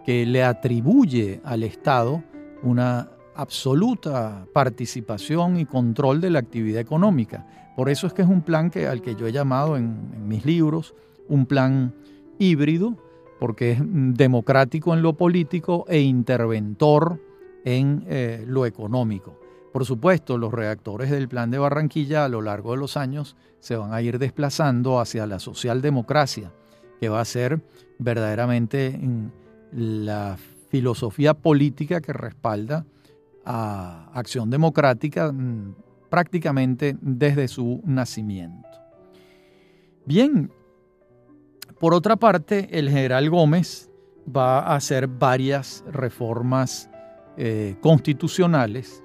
que 0.06 0.26
le 0.26 0.44
atribuye 0.44 1.40
al 1.46 1.64
Estado 1.64 2.22
una 2.64 3.10
absoluta 3.34 4.46
participación 4.54 5.58
y 5.58 5.66
control 5.66 6.20
de 6.20 6.30
la 6.30 6.40
actividad 6.40 6.82
económica. 6.82 7.48
Por 7.78 7.90
eso 7.90 8.08
es 8.08 8.14
que 8.14 8.24
es 8.24 8.28
un 8.28 8.42
plan 8.42 8.70
que, 8.70 8.88
al 8.88 9.02
que 9.02 9.16
yo 9.16 9.26
he 9.26 9.32
llamado 9.32 9.78
en 9.78 10.28
mis 10.28 10.46
libros 10.46 10.96
un 11.30 11.46
plan 11.46 11.94
híbrido, 12.40 12.98
porque 13.40 13.72
es 13.72 13.80
democrático 13.82 14.94
en 14.94 15.02
lo 15.02 15.14
político 15.14 15.86
e 15.88 16.02
interventor 16.02 17.22
en 17.64 18.04
eh, 18.08 18.44
lo 18.46 18.66
económico. 18.66 19.40
Por 19.72 19.86
supuesto, 19.86 20.38
los 20.38 20.52
reactores 20.52 21.10
del 21.10 21.30
Plan 21.30 21.52
de 21.52 21.58
Barranquilla 21.58 22.26
a 22.26 22.30
lo 22.30 22.42
largo 22.42 22.72
de 22.72 22.78
los 22.78 22.98
años 22.98 23.38
se 23.60 23.78
van 23.78 23.94
a 23.94 24.02
ir 24.02 24.20
desplazando 24.20 25.00
hacia 25.00 25.26
la 25.26 25.40
socialdemocracia, 25.40 26.52
que 27.00 27.10
va 27.10 27.22
a 27.22 27.26
ser 27.26 27.62
verdaderamente 28.00 29.00
la 29.72 30.38
filosofía 30.70 31.34
política 31.34 32.02
que 32.02 32.14
respalda 32.14 32.86
a 33.46 34.12
Acción 34.14 34.50
Democrática 34.50 35.32
mm, 35.32 35.76
prácticamente 36.10 36.98
desde 37.02 37.48
su 37.48 37.82
nacimiento. 37.86 38.68
Bien, 40.06 40.52
por 41.80 41.94
otra 41.94 42.16
parte, 42.16 42.68
el 42.72 42.90
general 42.90 43.30
Gómez 43.30 43.90
va 44.36 44.60
a 44.60 44.76
hacer 44.76 45.08
varias 45.08 45.84
reformas 45.92 46.90
eh, 47.38 47.76
constitucionales 47.82 49.04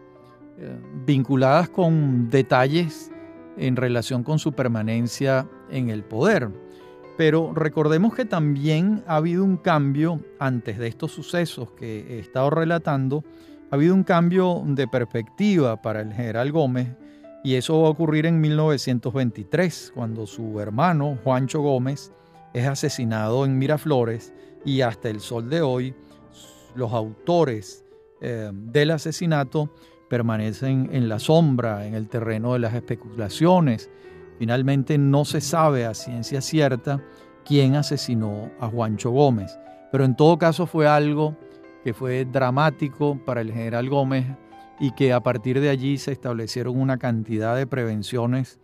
eh, 0.59 0.77
vinculadas 1.07 1.69
con 1.69 2.31
detalles 2.31 3.11
en 3.57 3.77
relación 3.77 4.23
con 4.23 4.39
su 4.39 4.53
permanencia 4.53 5.49
en 5.71 5.91
el 5.91 6.03
poder. 6.03 6.51
Pero 7.17 7.53
recordemos 7.55 8.15
que 8.15 8.25
también 8.25 9.05
ha 9.07 9.17
habido 9.17 9.45
un 9.45 9.57
cambio 9.57 10.21
antes 10.39 10.79
de 10.79 10.89
estos 10.89 11.13
sucesos 11.13 11.71
que 11.73 12.17
he 12.17 12.19
estado 12.19 12.51
relatando, 12.51 13.25
ha 13.71 13.75
habido 13.75 13.95
un 13.95 14.05
cambio 14.05 14.63
de 14.67 14.87
perspectiva 14.89 15.81
para 15.81 16.01
el 16.01 16.13
general 16.13 16.53
Gómez 16.53 16.89
y 17.45 17.55
eso 17.55 17.81
va 17.83 17.89
a 17.89 17.91
ocurrir 17.91 18.27
en 18.27 18.41
1923, 18.41 19.93
cuando 19.95 20.27
su 20.27 20.61
hermano 20.61 21.19
Juancho 21.25 21.61
Gómez 21.61 22.13
es 22.55 22.67
asesinado 22.67 23.45
en 23.45 23.59
Miraflores 23.59 24.33
y 24.65 24.83
hasta 24.83 25.09
el 25.09 25.21
sol 25.21 25.51
de 25.51 25.61
hoy 25.61 25.95
los 26.75 26.93
autores 26.93 27.85
eh, 28.21 28.51
del 28.53 28.93
asesinato 28.93 29.75
permanecen 30.09 30.91
en 30.93 31.09
la 31.09 31.19
sombra, 31.19 31.87
en 31.87 31.95
el 31.95 32.09
terreno 32.09 32.53
de 32.53 32.61
las 32.61 32.75
especulaciones. 32.75 33.91
Finalmente 34.39 34.99
no 34.99 35.25
se 35.25 35.41
sabe 35.41 35.87
a 35.87 35.95
ciencia 35.95 36.41
cierta 36.41 37.03
quién 37.45 37.77
asesinó 37.77 38.51
a 38.61 38.69
Juancho 38.69 39.11
Gómez, 39.11 39.59
pero 39.91 40.05
en 40.05 40.17
todo 40.17 40.39
caso 40.39 40.67
fue 40.67 40.89
algo 40.89 41.37
que 41.85 41.95
fue 41.95 42.25
dramático 42.25 43.19
para 43.25 43.41
el 43.41 43.53
general 43.53 43.89
Gómez 43.89 44.27
y 44.81 44.93
que 44.93 45.13
a 45.13 45.21
partir 45.21 45.61
de 45.61 45.69
allí 45.69 45.99
se 45.99 46.13
establecieron 46.13 46.81
una 46.81 46.99
cantidad 46.99 47.57
de 47.57 47.67
prevenciones 47.67 48.59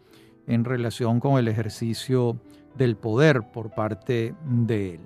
en 0.47 0.65
relación 0.65 1.21
con 1.21 1.39
el 1.39 1.49
ejercicio 1.49 2.41
del 2.77 2.97
poder 2.97 3.43
por 3.53 3.71
parte 3.71 4.35
de 4.45 4.95
él. 4.95 5.01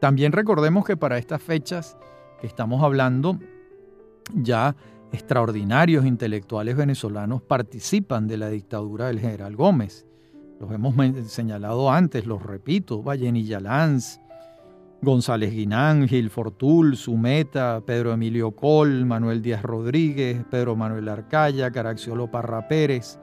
También 0.00 0.32
recordemos 0.32 0.84
que 0.84 0.96
para 0.96 1.18
estas 1.18 1.42
fechas 1.42 1.96
que 2.40 2.46
estamos 2.46 2.82
hablando, 2.82 3.38
ya 4.34 4.76
extraordinarios 5.12 6.04
intelectuales 6.04 6.76
venezolanos 6.76 7.42
participan 7.42 8.26
de 8.26 8.36
la 8.36 8.48
dictadura 8.48 9.06
del 9.06 9.20
general 9.20 9.56
Gómez. 9.56 10.06
Los 10.60 10.72
hemos 10.72 10.94
señalado 11.30 11.90
antes, 11.90 12.26
los 12.26 12.42
repito, 12.42 13.02
Vallenilla 13.02 13.60
Lanz, 13.60 14.20
González 15.02 15.52
Guinán, 15.52 16.08
Gil 16.08 16.30
Fortul, 16.30 16.96
Sumeta, 16.96 17.82
Pedro 17.84 18.12
Emilio 18.12 18.52
Col, 18.52 19.04
Manuel 19.04 19.42
Díaz 19.42 19.62
Rodríguez, 19.62 20.44
Pedro 20.50 20.74
Manuel 20.74 21.08
Arcaya, 21.08 21.70
Caraxiolo 21.70 22.30
Parra 22.30 22.66
Pérez, 22.68 23.18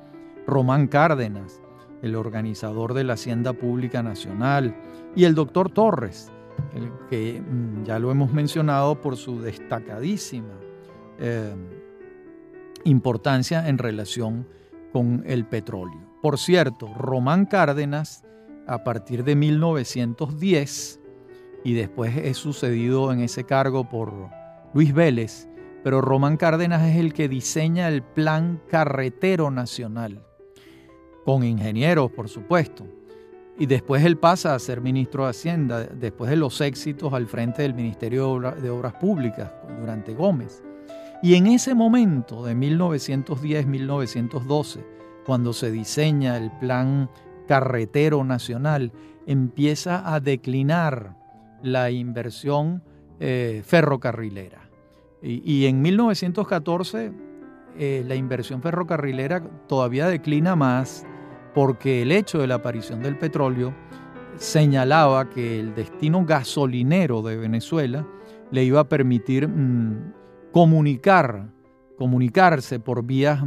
Román 0.45 0.87
Cárdenas, 0.87 1.61
el 2.01 2.15
organizador 2.15 2.93
de 2.93 3.03
la 3.03 3.13
Hacienda 3.13 3.53
Pública 3.53 4.03
Nacional, 4.03 4.75
y 5.15 5.25
el 5.25 5.35
doctor 5.35 5.71
Torres, 5.71 6.31
el 6.75 6.91
que 7.09 7.41
mm, 7.41 7.83
ya 7.85 7.97
lo 7.97 8.11
hemos 8.11 8.31
mencionado 8.31 9.01
por 9.01 9.17
su 9.17 9.41
destacadísima 9.41 10.53
eh, 11.19 11.55
importancia 12.85 13.67
en 13.67 13.77
relación 13.77 14.47
con 14.91 15.23
el 15.25 15.45
petróleo. 15.45 15.99
Por 16.21 16.37
cierto, 16.37 16.93
Román 16.93 17.45
Cárdenas, 17.45 18.23
a 18.67 18.83
partir 18.83 19.23
de 19.23 19.35
1910, 19.35 20.99
y 21.63 21.73
después 21.73 22.15
es 22.17 22.37
sucedido 22.37 23.11
en 23.11 23.21
ese 23.21 23.43
cargo 23.43 23.89
por 23.89 24.29
Luis 24.73 24.93
Vélez, 24.93 25.47
pero 25.83 26.01
Román 26.01 26.37
Cárdenas 26.37 26.83
es 26.89 26.97
el 26.97 27.13
que 27.13 27.27
diseña 27.27 27.89
el 27.89 28.03
Plan 28.03 28.61
Carretero 28.69 29.51
Nacional 29.51 30.23
con 31.25 31.43
ingenieros, 31.43 32.11
por 32.11 32.29
supuesto. 32.29 32.85
Y 33.57 33.65
después 33.65 34.03
él 34.03 34.17
pasa 34.17 34.55
a 34.55 34.59
ser 34.59 34.81
ministro 34.81 35.25
de 35.25 35.29
Hacienda, 35.29 35.83
después 35.83 36.29
de 36.29 36.37
los 36.37 36.59
éxitos 36.61 37.13
al 37.13 37.27
frente 37.27 37.61
del 37.61 37.73
Ministerio 37.73 38.39
de 38.39 38.69
Obras 38.69 38.93
Públicas 38.93 39.51
durante 39.79 40.13
Gómez. 40.13 40.63
Y 41.23 41.33
en 41.36 41.47
ese 41.47 41.73
momento 41.73 42.43
de 42.43 42.53
1910-1912, 42.53 44.83
cuando 45.25 45.53
se 45.53 45.71
diseña 45.71 46.36
el 46.36 46.51
plan 46.51 47.09
carretero 47.47 48.25
nacional, 48.25 48.91
empieza 49.25 50.13
a 50.13 50.19
declinar 50.19 51.15
la 51.62 51.91
inversión 51.91 52.83
eh, 53.21 53.63
ferrocarrilera. 53.65 54.69
Y, 55.21 55.67
en 55.67 55.81
1914 55.81 57.13
eh, 57.77 58.03
la 58.05 58.15
inversión 58.15 58.62
ferrocarrilera 58.62 59.41
todavía 59.69 60.07
declina 60.07 60.57
más 60.57 61.05
porque 61.53 62.01
el 62.01 62.12
hecho 62.12 62.39
de 62.39 62.47
la 62.47 62.55
aparición 62.55 63.01
del 63.01 63.17
petróleo 63.17 63.73
señalaba 64.36 65.29
que 65.29 65.62
el 65.62 65.73
destino 65.73 66.25
gasolinero 66.25 67.21
de 67.21 67.38
Venezuela 67.38 68.05
le 68.51 68.65
iba 68.65 68.81
a 68.81 68.89
permitir 68.89 69.47
mm, 69.47 70.22
comunicar, 70.53 71.49
comunicarse 71.97 72.79
por 72.79 73.03
vías 73.03 73.43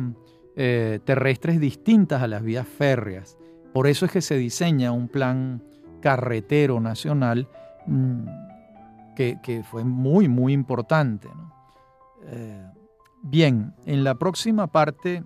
eh, 0.56 0.98
terrestres 1.04 1.60
distintas 1.60 2.20
a 2.20 2.26
las 2.26 2.42
vías 2.42 2.66
férreas. 2.66 3.38
Por 3.72 3.86
eso 3.86 4.04
es 4.04 4.12
que 4.12 4.20
se 4.20 4.36
diseña 4.36 4.90
un 4.90 5.08
plan 5.08 5.62
carretero 6.02 6.80
nacional 6.80 7.48
mm, 7.86 8.26
que, 9.14 9.62
fue 9.70 9.84
muy, 9.84 10.28
muy 10.28 10.52
importante. 10.52 11.28
Eh, 12.24 12.66
bien, 13.22 13.72
en 13.86 14.02
la 14.02 14.16
próxima 14.16 14.66
parte 14.66 15.24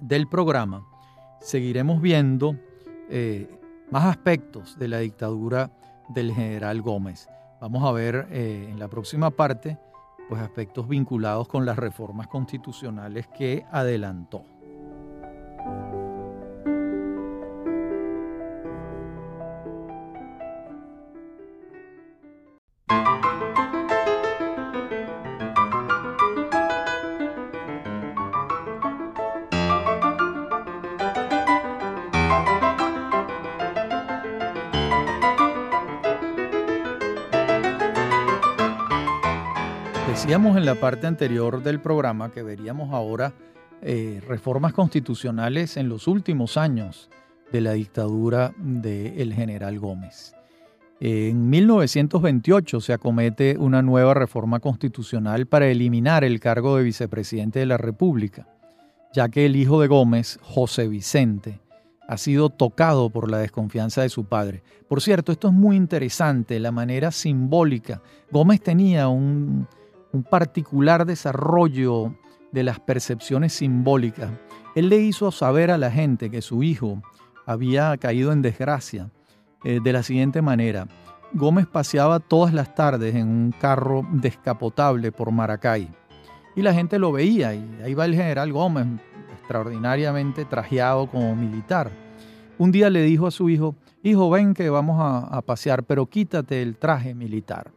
del 0.00 0.28
programa 0.28 0.86
seguiremos 1.40 2.00
viendo 2.00 2.56
eh, 3.10 3.48
más 3.90 4.06
aspectos 4.06 4.78
de 4.78 4.88
la 4.88 4.98
dictadura 5.00 5.70
del 6.08 6.32
general 6.32 6.80
Gómez. 6.80 7.28
Vamos 7.60 7.84
a 7.84 7.92
ver 7.92 8.28
en 8.30 8.78
la 8.78 8.88
próxima 8.88 9.30
parte 9.30 9.76
pues 10.30 10.40
aspectos 10.42 10.86
vinculados 10.86 11.48
con 11.48 11.66
las 11.66 11.76
reformas 11.76 12.28
constitucionales 12.28 13.26
que 13.36 13.66
adelantó. 13.72 14.44
Decíamos 40.30 40.56
en 40.56 40.64
la 40.64 40.76
parte 40.76 41.08
anterior 41.08 41.60
del 41.60 41.80
programa 41.80 42.30
que 42.30 42.44
veríamos 42.44 42.94
ahora 42.94 43.32
eh, 43.82 44.22
reformas 44.28 44.72
constitucionales 44.72 45.76
en 45.76 45.88
los 45.88 46.06
últimos 46.06 46.56
años 46.56 47.10
de 47.50 47.60
la 47.60 47.72
dictadura 47.72 48.54
del 48.56 49.34
general 49.34 49.80
Gómez. 49.80 50.36
En 51.00 51.50
1928 51.50 52.80
se 52.80 52.92
acomete 52.92 53.56
una 53.58 53.82
nueva 53.82 54.14
reforma 54.14 54.60
constitucional 54.60 55.46
para 55.46 55.66
eliminar 55.66 56.22
el 56.22 56.38
cargo 56.38 56.76
de 56.76 56.84
vicepresidente 56.84 57.58
de 57.58 57.66
la 57.66 57.76
República. 57.76 58.46
ya 59.12 59.30
que 59.30 59.46
el 59.46 59.56
hijo 59.56 59.80
de 59.80 59.88
Gómez, 59.88 60.38
José 60.42 60.86
Vicente, 60.86 61.58
ha 62.06 62.16
sido 62.18 62.50
tocado 62.50 63.10
por 63.10 63.28
la 63.28 63.38
desconfianza 63.38 64.02
de 64.02 64.08
su 64.08 64.26
padre. 64.26 64.62
Por 64.88 65.00
cierto, 65.00 65.32
esto 65.32 65.48
es 65.48 65.54
muy 65.54 65.74
interesante, 65.74 66.60
la 66.60 66.70
manera 66.70 67.10
simbólica. 67.10 68.00
Gómez 68.30 68.60
tenía 68.60 69.08
un, 69.08 69.66
un 70.12 70.22
particular 70.22 71.06
desarrollo 71.06 72.14
de 72.52 72.62
las 72.62 72.80
percepciones 72.80 73.52
simbólicas. 73.52 74.30
Él 74.74 74.88
le 74.88 74.98
hizo 74.98 75.30
saber 75.30 75.70
a 75.70 75.78
la 75.78 75.90
gente 75.90 76.30
que 76.30 76.42
su 76.42 76.62
hijo 76.62 77.02
había 77.46 77.96
caído 77.96 78.32
en 78.32 78.42
desgracia 78.42 79.10
eh, 79.64 79.80
de 79.82 79.92
la 79.92 80.02
siguiente 80.02 80.42
manera. 80.42 80.88
Gómez 81.32 81.66
paseaba 81.66 82.18
todas 82.18 82.52
las 82.52 82.74
tardes 82.74 83.14
en 83.14 83.28
un 83.28 83.52
carro 83.52 84.06
descapotable 84.12 85.12
por 85.12 85.30
Maracay 85.30 85.88
y 86.56 86.62
la 86.62 86.74
gente 86.74 86.98
lo 86.98 87.12
veía 87.12 87.54
y 87.54 87.80
ahí 87.84 87.94
va 87.94 88.04
el 88.04 88.14
general 88.14 88.52
Gómez, 88.52 88.86
extraordinariamente 89.32 90.44
trajeado 90.44 91.06
como 91.06 91.34
militar. 91.36 91.90
Un 92.58 92.72
día 92.72 92.90
le 92.90 93.02
dijo 93.02 93.26
a 93.26 93.30
su 93.30 93.48
hijo, 93.48 93.74
hijo, 94.02 94.28
ven 94.30 94.52
que 94.54 94.68
vamos 94.68 94.98
a, 95.00 95.40
pasear, 95.42 95.84
pero 95.84 96.06
quítate 96.06 96.60
el 96.62 96.76
traje 96.76 97.14
militar. 97.14 97.70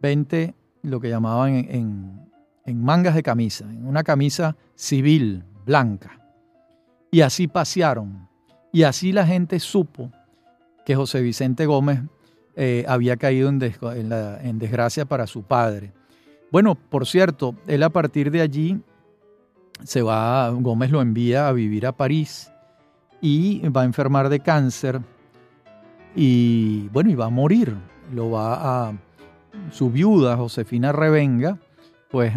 Vente 0.00 0.54
lo 0.82 1.00
que 1.00 1.08
llamaban 1.08 1.54
en, 1.54 2.30
en 2.64 2.84
mangas 2.84 3.14
de 3.14 3.22
camisa, 3.22 3.64
en 3.64 3.86
una 3.86 4.02
camisa 4.02 4.56
civil, 4.74 5.44
blanca. 5.64 6.18
Y 7.10 7.20
así 7.20 7.46
pasearon. 7.48 8.28
Y 8.72 8.84
así 8.84 9.12
la 9.12 9.26
gente 9.26 9.60
supo 9.60 10.10
que 10.84 10.96
José 10.96 11.20
Vicente 11.20 11.66
Gómez 11.66 12.00
eh, 12.56 12.84
había 12.88 13.16
caído 13.16 13.48
en, 13.48 13.62
en, 13.62 14.58
desgracia 14.58 15.04
para 15.04 15.26
su 15.26 15.42
padre. 15.42 15.92
Bueno, 16.50 16.74
por 16.74 17.06
cierto, 17.06 17.54
él 17.66 17.82
a 17.82 17.90
partir 17.90 18.30
de 18.30 18.40
allí 18.40 18.80
se 19.84 20.02
va, 20.02 20.48
Gómez 20.50 20.90
lo 20.90 21.00
envía 21.00 21.48
a 21.48 21.52
vivir 21.52 21.86
a 21.86 21.92
París 21.92 22.50
y 23.20 23.66
va 23.68 23.82
a 23.82 23.84
enfermar 23.84 24.28
de 24.28 24.40
cáncer 24.40 25.00
y 26.14 26.88
bueno, 26.88 27.10
y 27.10 27.14
va 27.14 27.26
a 27.26 27.30
morir. 27.30 27.74
Lo 28.12 28.30
va 28.30 28.88
a 28.88 28.92
su 29.70 29.90
viuda, 29.90 30.36
Josefina 30.36 30.92
Revenga, 30.92 31.58
pues 32.10 32.32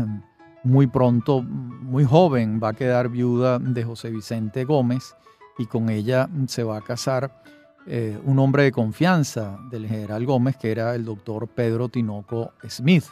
muy 0.64 0.88
pronto, 0.88 1.42
muy 1.42 2.04
joven, 2.06 2.60
va 2.62 2.70
a 2.70 2.74
quedar 2.74 3.10
viuda 3.10 3.60
de 3.60 3.84
José 3.84 4.10
Vicente 4.10 4.64
Gómez 4.64 5.16
y 5.58 5.66
con 5.68 5.90
ella 5.90 6.28
se 6.48 6.64
va 6.64 6.78
a 6.78 6.82
casar 6.82 7.44
eh, 7.88 8.20
un 8.24 8.40
hombre 8.40 8.64
de 8.64 8.72
confianza 8.72 9.60
del 9.70 9.88
general 9.88 10.26
Gómez, 10.26 10.58
que 10.58 10.72
era 10.72 10.96
el 10.96 11.06
doctor 11.06 11.48
Pedro 11.48 11.88
Tinoco 11.88 12.54
Smith, 12.68 13.06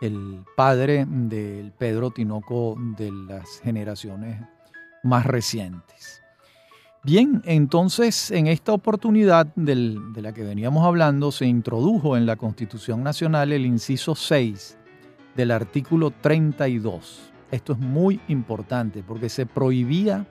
el 0.00 0.44
padre 0.56 1.06
del 1.08 1.72
Pedro 1.72 2.10
Tinoco 2.10 2.74
de 2.96 3.12
las 3.12 3.60
generaciones 3.60 4.40
más 5.04 5.24
recientes. 5.26 6.22
Bien, 7.02 7.40
entonces 7.46 8.30
en 8.30 8.46
esta 8.46 8.74
oportunidad 8.74 9.46
de 9.56 10.20
la 10.20 10.34
que 10.34 10.44
veníamos 10.44 10.84
hablando 10.84 11.32
se 11.32 11.46
introdujo 11.46 12.14
en 12.14 12.26
la 12.26 12.36
Constitución 12.36 13.02
Nacional 13.02 13.52
el 13.52 13.64
inciso 13.64 14.14
6 14.14 14.76
del 15.34 15.50
artículo 15.50 16.10
32. 16.10 17.32
Esto 17.50 17.72
es 17.72 17.78
muy 17.78 18.20
importante 18.28 19.02
porque 19.02 19.30
se 19.30 19.46
prohibía 19.46 20.26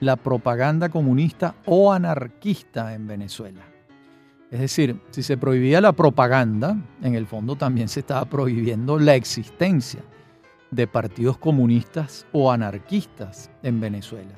la 0.00 0.16
propaganda 0.16 0.88
comunista 0.88 1.54
o 1.66 1.92
anarquista 1.92 2.94
en 2.94 3.06
Venezuela. 3.06 3.62
Es 4.50 4.58
decir, 4.58 5.00
si 5.10 5.22
se 5.22 5.36
prohibía 5.36 5.80
la 5.80 5.92
propaganda, 5.92 6.76
en 7.00 7.14
el 7.14 7.28
fondo 7.28 7.54
también 7.54 7.86
se 7.86 8.00
estaba 8.00 8.24
prohibiendo 8.24 8.98
la 8.98 9.14
existencia 9.14 10.00
de 10.72 10.88
partidos 10.88 11.38
comunistas 11.38 12.26
o 12.32 12.50
anarquistas 12.50 13.52
en 13.62 13.78
Venezuela. 13.78 14.34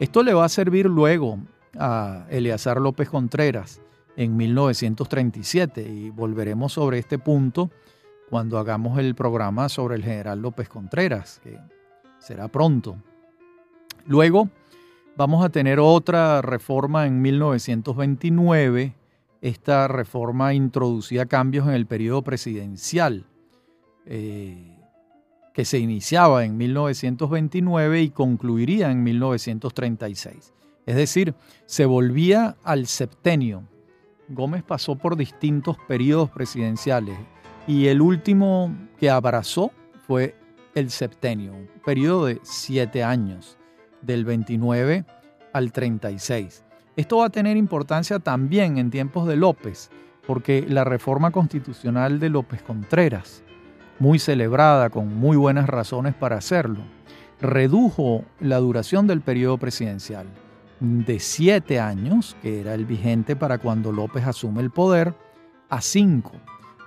Esto 0.00 0.24
le 0.24 0.34
va 0.34 0.44
a 0.44 0.48
servir 0.48 0.86
luego 0.86 1.38
a 1.78 2.26
Eleazar 2.28 2.80
López 2.80 3.08
Contreras 3.08 3.80
en 4.16 4.36
1937 4.36 5.82
y 5.82 6.10
volveremos 6.10 6.72
sobre 6.72 6.98
este 6.98 7.18
punto 7.18 7.70
cuando 8.28 8.58
hagamos 8.58 8.98
el 8.98 9.14
programa 9.14 9.68
sobre 9.68 9.94
el 9.94 10.02
general 10.02 10.42
López 10.42 10.68
Contreras, 10.68 11.40
que 11.44 11.58
será 12.18 12.48
pronto. 12.48 12.96
Luego, 14.06 14.48
Vamos 15.20 15.44
a 15.44 15.50
tener 15.50 15.80
otra 15.80 16.40
reforma 16.40 17.06
en 17.06 17.20
1929. 17.20 18.94
Esta 19.42 19.86
reforma 19.86 20.54
introducía 20.54 21.26
cambios 21.26 21.68
en 21.68 21.74
el 21.74 21.84
periodo 21.84 22.22
presidencial 22.22 23.26
eh, 24.06 24.78
que 25.52 25.64
se 25.64 25.78
iniciaba 25.78 26.44
en 26.44 26.56
1929 26.56 28.02
y 28.02 28.10
concluiría 28.10 28.90
en 28.90 29.02
1936. 29.02 30.52
Es 30.86 30.96
decir, 30.96 31.34
se 31.66 31.86
volvía 31.86 32.56
al 32.64 32.86
septenio. 32.86 33.64
Gómez 34.28 34.62
pasó 34.62 34.96
por 34.96 35.16
distintos 35.16 35.76
periodos 35.88 36.30
presidenciales 36.30 37.18
y 37.66 37.86
el 37.86 38.00
último 38.00 38.74
que 38.98 39.10
abrazó 39.10 39.72
fue 40.06 40.36
el 40.74 40.90
septenio, 40.90 41.52
un 41.52 41.68
periodo 41.84 42.26
de 42.26 42.40
siete 42.42 43.02
años 43.02 43.58
del 44.02 44.24
29 44.24 45.04
al 45.52 45.72
36. 45.72 46.64
Esto 46.96 47.18
va 47.18 47.26
a 47.26 47.30
tener 47.30 47.56
importancia 47.56 48.18
también 48.18 48.78
en 48.78 48.90
tiempos 48.90 49.26
de 49.26 49.36
López, 49.36 49.90
porque 50.26 50.64
la 50.68 50.84
reforma 50.84 51.30
constitucional 51.30 52.20
de 52.20 52.28
López 52.28 52.62
Contreras, 52.62 53.42
muy 54.00 54.18
celebrada 54.18 54.90
con 54.90 55.14
muy 55.14 55.36
buenas 55.36 55.68
razones 55.68 56.14
para 56.14 56.36
hacerlo, 56.36 56.80
redujo 57.40 58.24
la 58.40 58.58
duración 58.58 59.06
del 59.06 59.20
periodo 59.20 59.58
presidencial 59.58 60.26
de 60.80 61.20
siete 61.20 61.78
años, 61.78 62.36
que 62.42 62.60
era 62.60 62.74
el 62.74 62.86
vigente 62.86 63.36
para 63.36 63.58
cuando 63.58 63.92
López 63.92 64.26
asume 64.26 64.62
el 64.62 64.70
poder, 64.70 65.14
a 65.68 65.82
cinco, 65.82 66.32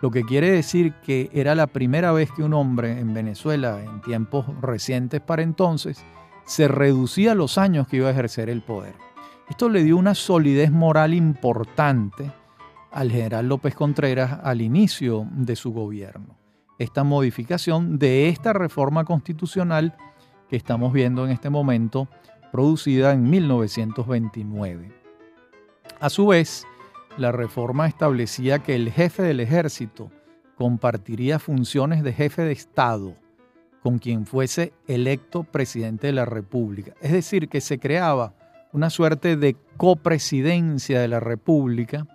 lo 0.02 0.12
que 0.12 0.24
quiere 0.24 0.52
decir 0.52 0.94
que 1.06 1.30
era 1.32 1.56
la 1.56 1.68
primera 1.68 2.12
vez 2.12 2.32
que 2.32 2.44
un 2.44 2.54
hombre 2.54 3.00
en 3.00 3.14
Venezuela, 3.14 3.82
en 3.82 4.02
tiempos 4.02 4.46
recientes 4.62 5.22
para 5.22 5.44
entonces, 5.44 6.04
se 6.46 6.68
reducía 6.68 7.36
los 7.36 7.58
años 7.58 7.88
que 7.88 7.98
iba 7.98 8.10
a 8.10 8.12
ejercer 8.12 8.50
el 8.50 8.64
poder. 8.64 8.96
Esto 9.48 9.70
le 9.70 9.84
dio 9.84 9.96
una 9.96 10.16
solidez 10.16 10.72
moral 10.72 11.14
importante 11.14 12.32
al 12.92 13.12
general 13.12 13.48
López 13.48 13.76
Contreras 13.76 14.40
al 14.44 14.62
inicio 14.62 15.28
de 15.32 15.56
su 15.56 15.72
gobierno. 15.72 16.43
Esta 16.80 17.04
modificación 17.04 18.00
de 18.00 18.30
esta 18.30 18.54
reforma 18.54 19.06
constitucional 19.06 19.96
que 20.50 20.56
estamos 20.56 20.94
viendo 20.94 21.26
en 21.26 21.32
este 21.32 21.50
momento, 21.50 22.08
producida 22.52 23.14
en 23.14 23.30
1929. 23.30 24.92
A 26.00 26.10
su 26.10 26.28
vez, 26.28 26.66
la 27.18 27.32
reforma 27.32 27.88
establecía 27.88 28.60
que 28.60 28.76
el 28.76 28.92
jefe 28.92 29.24
del 29.24 29.40
ejército 29.40 30.12
compartiría 30.58 31.40
funciones 31.40 32.04
de 32.04 32.14
jefe 32.14 32.44
de 32.44 32.52
Estado 32.52 33.16
con 33.82 34.00
quien 34.00 34.26
fuese 34.26 34.74
electo 34.88 35.44
presidente 35.44 36.08
de 36.08 36.14
la 36.14 36.26
República. 36.26 36.94
Es 37.02 37.12
decir, 37.12 37.50
que 37.50 37.60
se 37.60 37.80
creaba 37.80 38.34
una 38.72 38.90
suerte 38.90 39.36
de 39.36 39.58
copresidencia 39.78 41.02
de 41.02 41.08
la 41.10 41.20
República 41.20 42.08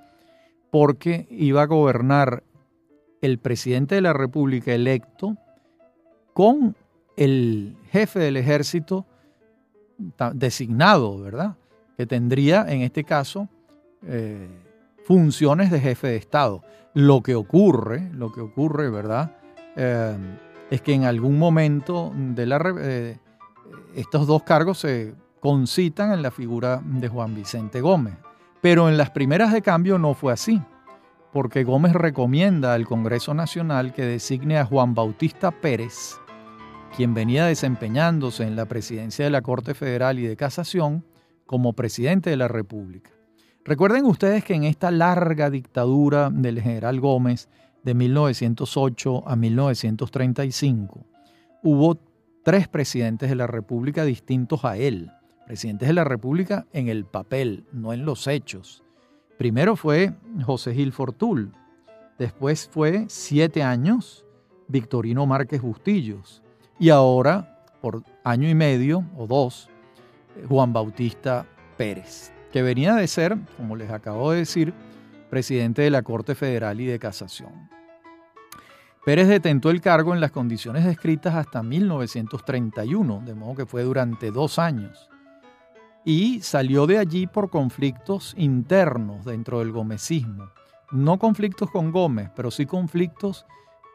porque 0.71 1.29
iba 1.31 1.62
a 1.62 1.66
gobernar 1.66 2.42
el 3.20 3.38
presidente 3.38 3.94
de 3.94 4.00
la 4.00 4.12
República 4.12 4.72
electo 4.72 5.37
con 6.33 6.76
el 7.16 7.76
jefe 7.90 8.20
del 8.20 8.37
ejército 8.37 9.07
designado, 10.35 11.18
¿verdad? 11.20 11.57
Que 11.96 12.07
tendría 12.07 12.64
en 12.68 12.83
este 12.83 13.02
caso 13.02 13.48
eh, 14.07 14.48
funciones 15.04 15.70
de 15.70 15.81
jefe 15.81 16.07
de 16.09 16.16
Estado. 16.16 16.62
Lo 16.94 17.22
que 17.22 17.35
ocurre, 17.35 18.11
lo 18.12 18.33
que 18.33 18.40
ocurre, 18.40 18.90
¿verdad? 18.90 19.37
Eh, 19.74 20.16
es 20.70 20.81
que 20.83 20.94
en 20.94 21.04
algún 21.04 21.38
momento 21.38 22.12
de 22.14 22.46
la, 22.46 22.74
eh, 22.81 23.18
estos 23.94 24.26
dos 24.26 24.42
cargos 24.44 24.78
se 24.78 25.14
concitan 25.40 26.12
en 26.12 26.22
la 26.22 26.31
figura 26.31 26.81
de 26.85 27.09
Juan 27.09 27.35
Vicente 27.35 27.81
Gómez. 27.81 28.14
Pero 28.61 28.88
en 28.88 28.96
las 28.96 29.11
primeras 29.11 29.52
de 29.52 29.62
cambio 29.62 29.98
no 29.98 30.14
fue 30.14 30.33
así, 30.33 30.61
porque 31.33 31.64
Gómez 31.64 31.93
recomienda 31.93 32.75
al 32.75 32.87
Congreso 32.87 33.35
Nacional 33.35 33.93
que 33.93 34.03
designe 34.03 34.59
a 34.59 34.64
Juan 34.64 34.95
Bautista 34.95 35.51
Pérez, 35.51 36.19
quien 36.97 37.14
venía 37.14 37.47
desempeñándose 37.47 38.45
en 38.45 38.57
la 38.57 38.67
presidencia 38.67 39.25
de 39.25 39.31
la 39.31 39.43
Corte 39.43 39.75
Federal 39.75 40.19
y 40.19 40.27
de 40.27 40.37
Casación, 40.37 41.05
como 41.47 41.73
presidente 41.73 42.31
de 42.31 42.37
la 42.37 42.49
República. 42.49 43.11
Recuerden 43.64 44.05
ustedes 44.05 44.45
que 44.45 44.55
en 44.55 44.64
esta 44.64 44.91
larga 44.91 45.51
dictadura 45.51 46.31
del 46.31 46.61
general 46.61 47.01
Gómez, 47.01 47.49
de 47.85 47.95
1908 47.95 49.29
a 49.29 49.37
1935, 49.37 51.07
hubo 51.62 51.99
tres 52.45 52.69
presidentes 52.69 53.29
de 53.29 53.37
la 53.37 53.47
República 53.47 54.05
distintos 54.05 54.64
a 54.64 54.77
él. 54.77 55.11
Presidentes 55.47 55.88
de 55.88 55.95
la 55.95 56.05
República 56.05 56.67
en 56.73 56.88
el 56.88 57.05
papel, 57.05 57.67
no 57.73 57.93
en 57.93 58.05
los 58.05 58.27
hechos. 58.27 58.85
Primero 59.38 59.77
fue 59.77 60.14
José 60.44 60.74
Gil 60.74 60.92
Fortul, 60.92 61.53
después 62.18 62.68
fue 62.72 63.05
siete 63.09 63.62
años 63.62 64.27
Victorino 64.66 65.27
Márquez 65.27 65.62
Bustillos 65.62 66.42
y 66.81 66.90
ahora 66.90 67.64
por 67.81 68.03
año 68.24 68.48
y 68.48 68.57
medio 68.57 69.05
o 69.16 69.29
dos 69.29 69.70
eh, 70.37 70.44
Juan 70.48 70.72
Bautista 70.72 71.46
Pérez, 71.77 72.33
que 72.53 72.62
venía 72.62 72.96
de 72.96 73.07
ser, 73.07 73.38
como 73.57 73.77
les 73.77 73.92
acabo 73.92 74.33
de 74.33 74.38
decir, 74.38 74.74
presidente 75.31 75.83
de 75.83 75.90
la 75.90 76.03
Corte 76.03 76.35
Federal 76.35 76.81
y 76.81 76.87
de 76.87 76.98
Casación. 76.98 77.70
Pérez 79.05 79.29
detentó 79.29 79.70
el 79.70 79.81
cargo 79.81 80.14
en 80.14 80.20
las 80.20 80.33
condiciones 80.33 80.85
descritas 80.85 81.37
hasta 81.37 81.62
1931, 81.62 83.22
de 83.24 83.35
modo 83.37 83.55
que 83.55 83.66
fue 83.66 83.85
durante 83.85 84.33
dos 84.33 84.59
años, 84.59 85.09
y 86.09 86.40
salió 86.40 86.87
de 86.87 86.97
allí 86.97 87.27
por 87.27 87.51
conflictos 87.51 88.33
internos 88.38 89.27
dentro 89.27 89.59
del 89.59 89.73
gomecismo. 89.73 90.49
No 90.90 91.18
conflictos 91.18 91.71
con 91.71 91.92
Gómez, 91.92 92.31
pero 92.35 92.51
sí 92.51 92.64
conflictos 92.64 93.44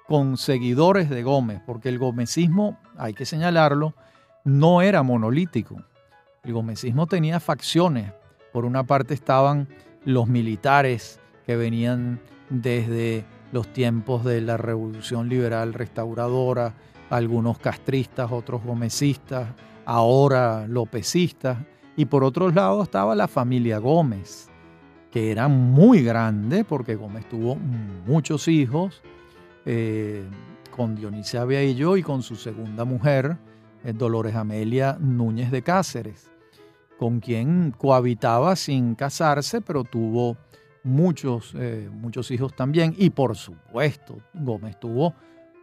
con 0.08 0.38
seguidores 0.38 1.10
de 1.10 1.24
Gómez, 1.24 1.60
porque 1.66 1.90
el 1.90 1.98
gomecismo, 1.98 2.78
hay 2.98 3.16
que 3.16 3.26
señalarlo, 3.26 3.96
no 4.44 4.84
era 4.84 5.02
monolítico. 5.02 5.82
El 6.44 6.54
gomecismo 6.54 7.08
tenía 7.08 7.40
facciones. 7.40 8.14
Por 8.52 8.66
una 8.66 8.84
parte 8.84 9.16
estaban 9.16 9.68
los 10.06 10.28
militares 10.28 11.20
que 11.48 11.56
venían 11.56 12.20
desde 12.52 13.26
los 13.52 13.74
tiempos 13.74 14.24
de 14.24 14.40
la 14.42 14.58
Revolución 14.58 15.30
Liberal 15.30 15.74
Restauradora, 15.74 16.76
algunos 17.10 17.58
castristas, 17.58 18.32
otros 18.32 18.64
gomecistas, 18.64 19.48
ahora 19.86 20.68
lopecistas, 20.68 21.58
y 21.96 22.06
por 22.06 22.24
otro 22.24 22.50
lado 22.50 22.84
estaba 22.84 23.16
la 23.16 23.28
familia 23.28 23.78
Gómez, 23.78 24.50
que 25.12 25.32
era 25.32 25.48
muy 25.48 26.04
grande 26.04 26.64
porque 26.64 26.96
Gómez 26.96 27.28
tuvo 27.30 27.56
muchos 28.06 28.48
hijos, 28.48 29.02
eh, 29.66 30.24
con 30.76 30.96
Dionisia 30.96 31.46
Bello 31.46 31.98
y 31.98 32.04
con 32.04 32.24
su 32.24 32.36
segunda 32.36 32.84
mujer, 32.84 33.38
eh, 33.84 33.94
Dolores 33.94 34.36
Amelia 34.36 34.98
Núñez 35.00 35.52
de 35.52 35.62
Cáceres, 35.62 36.32
con 36.98 37.20
quien 37.20 37.72
cohabitaba 37.78 38.56
sin 38.56 38.96
casarse, 38.96 39.62
pero 39.62 39.84
tuvo 39.84 40.36
muchos, 40.84 41.54
eh, 41.58 41.90
muchos 41.92 42.32
hijos 42.32 42.56
también. 42.56 42.96
Y 42.98 43.12
por 43.12 43.36
supuesto, 43.36 44.18
Gómez 44.34 44.80
tuvo 44.80 45.14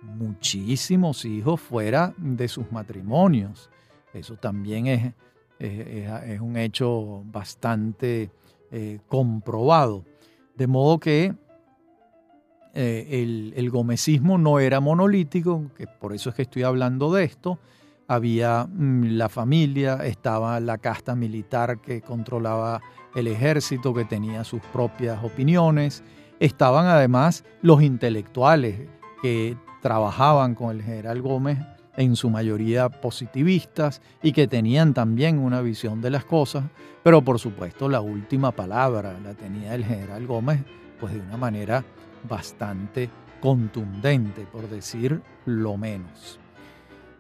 muchísimos 0.03 1.25
hijos 1.25 1.61
fuera 1.61 2.15
de 2.17 2.49
sus 2.49 2.71
matrimonios. 2.71 3.69
Eso 4.13 4.37
también 4.37 4.87
es, 4.87 5.13
es, 5.61 6.41
un 6.41 6.57
hecho 6.57 7.23
bastante 7.27 8.31
eh, 8.71 8.99
comprobado. 9.07 10.05
De 10.57 10.67
modo 10.67 10.99
que 10.99 11.35
eh, 12.75 13.07
el, 13.11 13.53
el, 13.57 13.71
gomecismo 13.71 14.39
no 14.39 14.59
era 14.59 14.81
monolítico, 14.81 15.71
que 15.77 15.87
por 15.87 16.15
eso 16.15 16.31
es 16.31 16.37
que 16.37 16.43
estoy 16.43 16.63
hablando 16.63 17.13
de 17.13 17.25
esto. 17.25 17.59
Había 18.09 18.67
mm, 18.67 19.17
la 19.17 19.29
familia, 19.29 20.05
estaba 20.05 20.59
la 20.61 20.79
casta 20.79 21.15
militar 21.15 21.81
que 21.81 22.01
controlaba 22.01 22.81
el 23.15 23.27
ejército 23.27 23.93
que 23.93 24.05
tenía 24.05 24.45
sus 24.45 24.61
propias 24.73 25.23
opiniones, 25.23 26.03
estaban 26.39 26.87
además 26.87 27.45
los 27.63 27.83
intelectuales 27.83 28.89
que 29.23 29.57
trabajaban 29.83 30.55
con 30.55 30.71
el 30.77 30.83
general 30.83 31.21
Gómez, 31.23 31.59
en 31.97 32.17
su 32.17 32.31
mayoría 32.31 32.89
positivistas 32.89 34.01
y 34.23 34.33
que 34.33 34.47
tenían 34.47 34.95
también 34.95 35.39
una 35.39 35.61
visión 35.61 36.01
de 36.01 36.11
las 36.11 36.25
cosas, 36.25 36.65
pero 37.03 37.23
por 37.23 37.39
supuesto 37.39 37.89
la 37.89 38.01
última 38.01 38.53
palabra 38.53 39.19
la 39.23 39.35
tenía 39.35 39.75
el 39.75 39.85
general 39.85 40.27
Gómez, 40.27 40.61
pues 40.99 41.15
de 41.15 41.21
una 41.21 41.37
manera 41.37 41.85
bastante 42.29 43.11
contundente, 43.41 44.47
por 44.51 44.69
decir 44.69 45.21
lo 45.47 45.77
menos. 45.77 46.39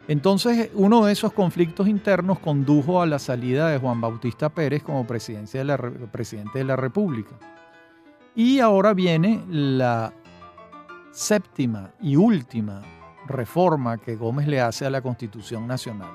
Entonces, 0.09 0.71
uno 0.75 1.05
de 1.05 1.13
esos 1.13 1.33
conflictos 1.33 1.87
internos 1.87 2.41
condujo 2.41 3.01
a 3.01 3.07
la 3.07 3.19
salida 3.19 3.69
de 3.69 3.79
Juan 3.79 4.01
Bautista 4.01 4.49
Pérez 4.49 4.83
como 4.83 5.05
de 5.05 5.65
la, 5.65 5.79
presidente 6.11 6.59
de 6.59 6.65
la 6.65 6.77
República. 6.77 7.37
Y 8.35 8.61
ahora 8.61 8.93
viene 8.93 9.45
la 9.49 10.13
séptima 11.13 11.91
y 12.01 12.17
última 12.17 12.83
reforma 13.31 13.99
que 13.99 14.17
Gómez 14.17 14.47
le 14.47 14.61
hace 14.61 14.85
a 14.85 14.91
la 14.91 15.01
Constitución 15.01 15.67
Nacional. 15.67 16.11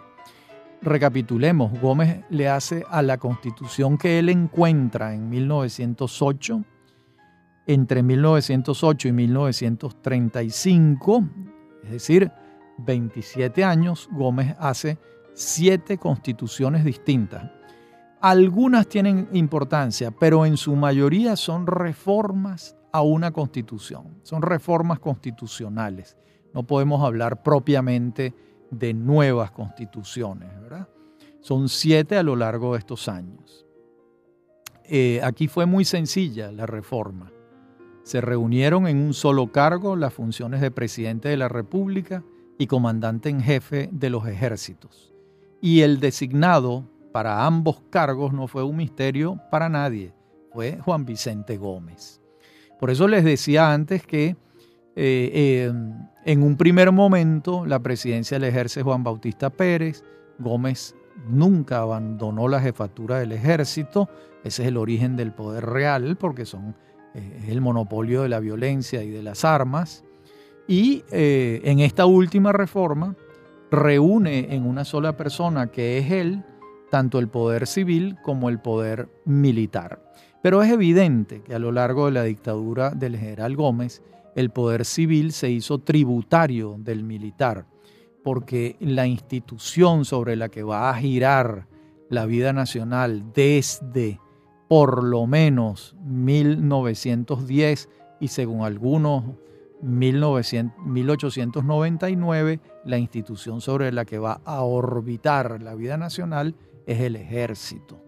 Recapitulemos, 0.82 1.80
Gómez 1.80 2.24
le 2.30 2.48
hace 2.48 2.86
a 2.90 3.02
la 3.02 3.18
Constitución 3.18 3.98
que 3.98 4.20
él 4.20 4.30
encuentra 4.30 5.16
en 5.16 5.28
1908, 5.30 6.64
entre 7.68 8.04
1908 8.04 9.08
y 9.08 9.12
1935, 9.12 11.24
es 11.84 11.92
decir, 11.92 12.32
27 12.78 13.64
años, 13.64 14.08
Gómez 14.12 14.56
hace 14.60 15.00
siete 15.34 15.98
constituciones 15.98 16.86
distintas. 16.86 17.50
Algunas 18.22 18.88
tienen 18.88 19.28
importancia, 19.34 20.12
pero 20.12 20.46
en 20.46 20.58
su 20.58 20.76
mayoría 20.76 21.36
son 21.36 21.66
reformas 21.68 22.76
a 22.92 23.02
una 23.02 23.32
constitución, 23.32 24.20
son 24.24 24.42
reformas 24.42 25.00
constitucionales. 25.00 26.18
No 26.56 26.64
podemos 26.64 27.04
hablar 27.04 27.44
propiamente 27.44 28.34
de 28.72 28.96
nuevas 28.96 29.52
constituciones, 29.52 30.50
¿verdad? 30.62 30.88
Son 31.42 31.70
siete 31.70 32.18
a 32.18 32.24
lo 32.24 32.36
largo 32.36 32.74
de 32.74 32.80
estos 32.80 33.08
años. 33.08 33.68
Eh, 34.86 35.20
aquí 35.24 35.48
fue 35.48 35.68
muy 35.68 35.86
sencilla 35.86 36.52
la 36.52 36.66
reforma. 36.66 37.32
Se 38.02 38.22
reunieron 38.22 38.88
en 38.88 38.98
un 38.98 39.14
solo 39.14 39.52
cargo 39.52 39.96
las 39.96 40.14
funciones 40.14 40.62
de 40.62 40.72
presidente 40.72 41.30
de 41.30 41.38
la 41.38 41.50
República, 41.50 42.24
y 42.58 42.68
comandante 42.68 43.30
en 43.30 43.42
jefe 43.42 43.90
de 43.92 44.10
los 44.10 44.28
ejércitos. 44.28 45.14
Y 45.62 45.82
el 45.82 46.00
designado 46.00 46.90
para 47.12 47.46
ambos 47.46 47.82
cargos 47.90 48.34
no 48.34 48.48
fue 48.48 48.64
un 48.64 48.78
misterio 48.78 49.40
para 49.52 49.70
nadie, 49.70 50.14
fue 50.52 50.78
Juan 50.80 51.06
Vicente 51.06 51.58
Gómez. 51.58 52.22
Por 52.80 52.90
eso 52.90 53.08
les 53.08 53.24
decía 53.24 53.74
antes 53.74 54.06
que 54.06 54.36
eh, 54.96 55.32
eh, 55.34 55.74
en 56.26 56.44
un 56.44 56.58
primer 56.58 56.92
momento 56.92 57.66
la 57.66 57.80
presidencia 57.80 58.40
la 58.40 58.48
ejerce 58.48 58.82
Juan 58.82 59.04
Bautista 59.04 59.50
Pérez, 59.50 60.04
Gómez 60.40 60.96
nunca 61.30 61.80
abandonó 61.80 62.48
la 62.48 62.62
jefatura 62.62 63.20
del 63.20 63.32
ejército, 63.32 64.10
ese 64.44 64.64
es 64.64 64.68
el 64.70 64.78
origen 64.78 65.16
del 65.16 65.32
poder 65.34 65.66
real, 65.66 66.18
porque 66.18 66.46
son 66.46 66.76
eh, 67.14 67.46
el 67.48 67.62
monopolio 67.62 68.24
de 68.24 68.30
la 68.30 68.40
violencia 68.40 69.04
y 69.04 69.10
de 69.10 69.24
las 69.24 69.46
armas. 69.46 70.04
Y 70.68 71.04
eh, 71.12 71.62
en 71.64 71.80
esta 71.80 72.06
última 72.06 72.52
reforma 72.52 73.16
reúne 73.72 74.54
en 74.54 74.66
una 74.66 74.86
sola 74.86 75.16
persona, 75.16 75.68
que 75.68 75.98
es 75.98 76.12
él, 76.12 76.44
tanto 76.92 77.20
el 77.20 77.28
poder 77.28 77.68
civil 77.68 78.18
como 78.24 78.50
el 78.50 78.60
poder 78.60 79.10
militar. 79.26 80.02
Pero 80.42 80.62
es 80.62 80.72
evidente 80.72 81.42
que 81.42 81.56
a 81.56 81.60
lo 81.60 81.72
largo 81.72 82.06
de 82.06 82.12
la 82.12 82.24
dictadura 82.24 82.92
del 82.92 83.18
general 83.18 83.56
Gómez, 83.56 84.04
el 84.36 84.52
poder 84.52 84.86
civil 84.86 85.32
se 85.32 85.50
hizo 85.50 85.80
tributario 85.80 86.76
del 86.78 87.04
militar, 87.04 87.66
porque 88.24 88.76
la 88.80 89.08
institución 89.08 90.06
sobre 90.06 90.36
la 90.36 90.50
que 90.50 90.62
va 90.64 90.90
a 90.90 90.96
girar 90.96 91.68
la 92.10 92.26
vida 92.26 92.52
nacional 92.54 93.32
desde 93.34 94.20
por 94.68 95.04
lo 95.04 95.26
menos 95.26 95.96
1910 96.04 97.90
y 98.20 98.28
según 98.28 98.64
algunos 98.64 99.24
1899, 99.82 102.60
la 102.86 102.98
institución 102.98 103.62
sobre 103.62 103.92
la 103.92 104.06
que 104.06 104.18
va 104.18 104.42
a 104.46 104.62
orbitar 104.62 105.62
la 105.62 105.76
vida 105.76 105.98
nacional 105.98 106.56
es 106.86 107.02
el 107.02 107.16
ejército. 107.16 108.02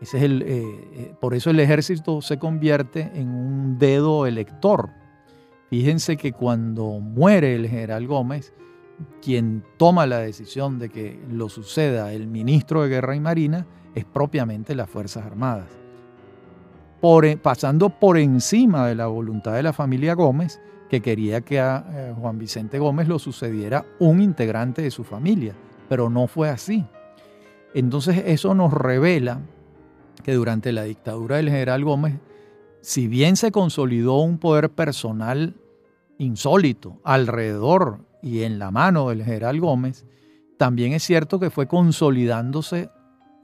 Ese 0.00 0.18
es 0.18 0.22
el, 0.22 0.42
eh, 0.42 0.46
eh, 0.48 1.12
por 1.20 1.34
eso 1.34 1.50
el 1.50 1.58
ejército 1.60 2.22
se 2.22 2.38
convierte 2.38 3.10
en 3.14 3.30
un 3.30 3.78
dedo 3.78 4.26
elector. 4.26 4.90
Fíjense 5.70 6.16
que 6.16 6.32
cuando 6.32 7.00
muere 7.00 7.54
el 7.54 7.68
general 7.68 8.06
Gómez, 8.06 8.54
quien 9.20 9.64
toma 9.76 10.06
la 10.06 10.18
decisión 10.18 10.78
de 10.78 10.88
que 10.88 11.20
lo 11.30 11.48
suceda 11.48 12.12
el 12.12 12.26
ministro 12.26 12.82
de 12.82 12.88
Guerra 12.88 13.14
y 13.14 13.20
Marina 13.20 13.66
es 13.94 14.04
propiamente 14.04 14.74
las 14.74 14.88
Fuerzas 14.88 15.26
Armadas. 15.26 15.68
Por, 17.00 17.38
pasando 17.38 17.90
por 17.90 18.18
encima 18.18 18.86
de 18.88 18.94
la 18.94 19.06
voluntad 19.06 19.54
de 19.54 19.62
la 19.62 19.72
familia 19.72 20.14
Gómez, 20.14 20.60
que 20.88 21.00
quería 21.00 21.42
que 21.42 21.60
a 21.60 21.84
eh, 21.90 22.14
Juan 22.18 22.38
Vicente 22.38 22.78
Gómez 22.78 23.06
lo 23.08 23.18
sucediera 23.18 23.84
un 23.98 24.20
integrante 24.20 24.82
de 24.82 24.90
su 24.90 25.04
familia, 25.04 25.54
pero 25.88 26.08
no 26.10 26.26
fue 26.26 26.48
así. 26.48 26.84
Entonces 27.74 28.22
eso 28.26 28.54
nos 28.54 28.72
revela 28.72 29.40
que 30.24 30.32
durante 30.32 30.72
la 30.72 30.84
dictadura 30.84 31.36
del 31.36 31.50
general 31.50 31.84
Gómez, 31.84 32.14
si 32.80 33.08
bien 33.08 33.36
se 33.36 33.50
consolidó 33.50 34.20
un 34.20 34.38
poder 34.38 34.70
personal 34.70 35.54
insólito 36.18 37.00
alrededor 37.04 38.04
y 38.22 38.42
en 38.42 38.58
la 38.58 38.70
mano 38.70 39.08
del 39.08 39.24
general 39.24 39.60
Gómez, 39.60 40.04
también 40.56 40.92
es 40.92 41.02
cierto 41.02 41.38
que 41.38 41.50
fue 41.50 41.68
consolidándose 41.68 42.90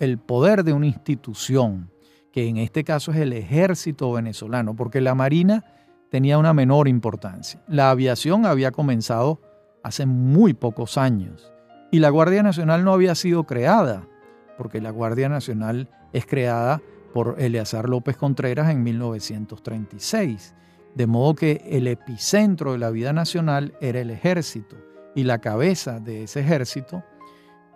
el 0.01 0.19
poder 0.19 0.65
de 0.65 0.73
una 0.73 0.87
institución, 0.87 1.91
que 2.33 2.49
en 2.49 2.57
este 2.57 2.83
caso 2.83 3.13
es 3.13 3.19
el 3.19 3.33
ejército 3.33 4.13
venezolano, 4.13 4.75
porque 4.75 5.01
la 5.01 5.15
Marina 5.15 5.65
tenía 6.11 6.39
una 6.39 6.53
menor 6.53 6.89
importancia. 6.89 7.63
La 7.69 7.91
aviación 7.91 8.47
había 8.47 8.73
comenzado 8.73 9.41
hace 9.83 10.07
muy 10.07 10.55
pocos 10.55 10.97
años 10.97 11.53
Y 11.93 11.99
la 11.99 12.09
Guardia 12.09 12.43
Nacional 12.43 12.85
no 12.85 12.93
había 12.93 13.15
sido 13.15 13.45
creada, 13.45 14.09
porque 14.57 14.81
la 14.81 14.91
Guardia 14.91 15.29
Nacional 15.29 15.89
es 16.13 16.27
creada 16.27 16.81
por 17.15 17.37
Eleazar 17.39 17.89
López 17.89 18.17
Contreras 18.17 18.71
en 18.71 18.83
1936. 18.83 20.53
De 20.97 21.07
modo 21.07 21.37
que 21.37 21.65
el 21.71 21.87
epicentro 21.87 22.73
de 22.73 22.79
la 22.79 22.91
vida 22.91 23.13
nacional 23.13 23.73
era 23.81 24.01
el 24.01 24.11
ejército 24.11 24.77
y 25.15 25.23
la 25.23 25.39
cabeza 25.39 26.01
de 26.01 26.25
ese 26.25 26.41
ejército 26.41 27.05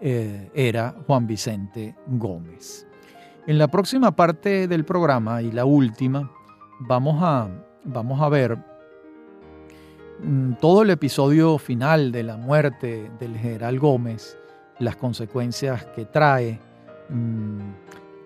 eh, 0.01 0.51
era 0.55 0.97
Juan 1.07 1.29
Vicente 1.29 1.97
Gómez. 2.09 2.85
En 3.47 3.59
la 3.59 3.69
próxima 3.69 4.15
parte 4.15 4.67
del 4.67 4.85
programa 4.85 5.41
y 5.41 5.53
la 5.53 5.65
última, 5.65 6.31
vamos 6.81 7.23
a, 7.23 7.49
vamos 7.85 8.21
a 8.21 8.29
ver 8.29 8.59
mm, 10.21 10.55
todo 10.55 10.83
el 10.83 10.91
episodio 10.91 11.59
final 11.59 12.11
de 12.11 12.25
la 12.25 12.37
muerte 12.37 13.09
del 13.21 13.37
general 13.37 13.79
Gómez, 13.79 14.37
las 14.81 14.97
consecuencias 14.97 15.85
que 15.87 16.07
trae, 16.07 16.61
mm, 17.09 17.61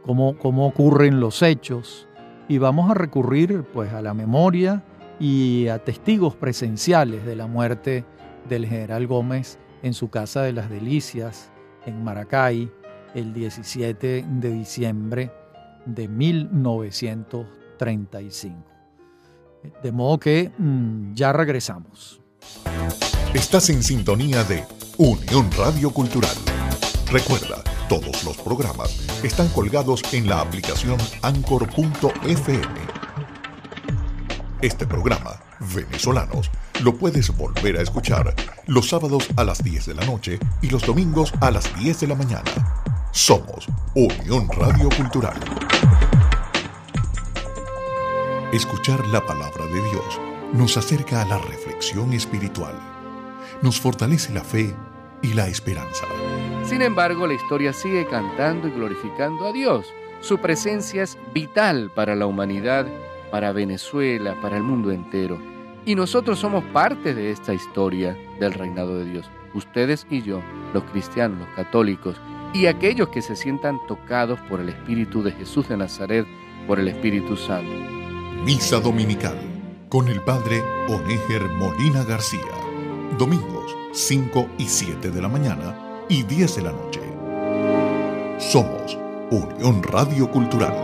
cómo, 0.04 0.36
cómo 0.38 0.66
ocurren 0.66 1.20
los 1.20 1.42
hechos, 1.42 2.08
y 2.48 2.58
vamos 2.58 2.90
a 2.90 2.94
recurrir 2.94 3.62
pues 3.72 3.92
a 3.92 4.02
la 4.02 4.14
memoria 4.14 4.82
y 5.18 5.68
a 5.68 5.78
testigos 5.78 6.34
presenciales 6.34 7.24
de 7.24 7.36
la 7.36 7.46
muerte 7.46 8.04
del 8.48 8.66
general 8.66 9.06
Gómez 9.06 9.60
en 9.82 9.94
su 9.94 10.10
casa 10.10 10.42
de 10.42 10.52
las 10.52 10.68
Delicias 10.68 11.50
en 11.86 12.04
Maracay 12.04 12.70
el 13.14 13.32
17 13.32 14.26
de 14.26 14.50
diciembre 14.50 15.30
de 15.86 16.08
1935. 16.08 18.72
De 19.82 19.92
modo 19.92 20.18
que 20.18 20.50
mm, 20.56 21.14
ya 21.14 21.32
regresamos. 21.32 22.20
Estás 23.34 23.68
en 23.70 23.82
sintonía 23.82 24.44
de 24.44 24.64
Unión 24.98 25.50
Radio 25.56 25.90
Cultural. 25.90 26.36
Recuerda, 27.10 27.64
todos 28.00 28.24
los 28.24 28.38
programas 28.38 29.06
están 29.22 29.48
colgados 29.48 30.02
en 30.14 30.26
la 30.26 30.40
aplicación 30.40 30.96
anchor.fm. 31.20 32.66
Este 34.62 34.86
programa, 34.86 35.38
Venezolanos, 35.60 36.50
lo 36.82 36.96
puedes 36.96 37.36
volver 37.36 37.76
a 37.76 37.82
escuchar 37.82 38.34
los 38.66 38.88
sábados 38.88 39.28
a 39.36 39.44
las 39.44 39.62
10 39.62 39.84
de 39.84 39.94
la 39.94 40.06
noche 40.06 40.38
y 40.62 40.70
los 40.70 40.86
domingos 40.86 41.34
a 41.42 41.50
las 41.50 41.68
10 41.80 42.00
de 42.00 42.06
la 42.06 42.14
mañana. 42.14 42.50
Somos 43.10 43.68
Unión 43.94 44.48
Radio 44.48 44.88
Cultural. 44.96 45.38
Escuchar 48.54 49.06
la 49.08 49.26
palabra 49.26 49.66
de 49.66 49.82
Dios 49.90 50.18
nos 50.54 50.78
acerca 50.78 51.20
a 51.20 51.26
la 51.26 51.36
reflexión 51.36 52.14
espiritual, 52.14 52.74
nos 53.60 53.78
fortalece 53.78 54.32
la 54.32 54.44
fe 54.44 54.74
y 55.20 55.34
la 55.34 55.48
esperanza. 55.48 56.06
Sin 56.64 56.80
embargo, 56.80 57.26
la 57.26 57.34
historia 57.34 57.72
sigue 57.72 58.06
cantando 58.06 58.68
y 58.68 58.70
glorificando 58.70 59.46
a 59.46 59.52
Dios. 59.52 59.92
Su 60.20 60.38
presencia 60.38 61.02
es 61.02 61.18
vital 61.34 61.90
para 61.94 62.14
la 62.14 62.26
humanidad, 62.26 62.86
para 63.30 63.52
Venezuela, 63.52 64.36
para 64.40 64.56
el 64.56 64.62
mundo 64.62 64.92
entero. 64.92 65.38
Y 65.84 65.96
nosotros 65.96 66.38
somos 66.38 66.62
parte 66.72 67.14
de 67.14 67.32
esta 67.32 67.52
historia 67.52 68.16
del 68.38 68.54
reinado 68.54 68.98
de 68.98 69.04
Dios. 69.06 69.28
Ustedes 69.52 70.06
y 70.08 70.22
yo, 70.22 70.40
los 70.72 70.84
cristianos, 70.84 71.40
los 71.40 71.56
católicos, 71.56 72.16
y 72.54 72.66
aquellos 72.66 73.08
que 73.08 73.22
se 73.22 73.34
sientan 73.34 73.78
tocados 73.88 74.38
por 74.48 74.60
el 74.60 74.68
Espíritu 74.68 75.22
de 75.22 75.32
Jesús 75.32 75.68
de 75.68 75.76
Nazaret, 75.76 76.26
por 76.68 76.78
el 76.78 76.88
Espíritu 76.88 77.36
Santo. 77.36 77.72
Misa 78.44 78.78
Dominical 78.78 79.38
con 79.88 80.08
el 80.08 80.22
Padre 80.22 80.62
Onéger 80.88 81.42
Molina 81.50 82.04
García. 82.04 82.40
Domingos 83.18 83.76
5 83.92 84.48
y 84.58 84.66
7 84.66 85.10
de 85.10 85.20
la 85.20 85.28
mañana 85.28 85.91
y 86.12 86.22
10 86.24 86.56
de 86.56 86.62
la 86.62 86.72
noche. 86.72 87.00
Somos 88.38 88.98
Unión 89.30 89.82
Radio 89.82 90.30
Cultural. 90.30 90.74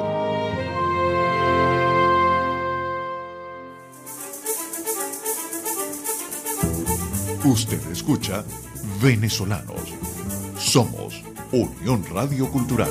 Usted 7.44 7.90
escucha 7.92 8.42
Venezolanos. 9.02 9.92
Somos 10.56 11.22
Unión 11.52 12.02
Radio 12.10 12.50
Cultural. 12.50 12.88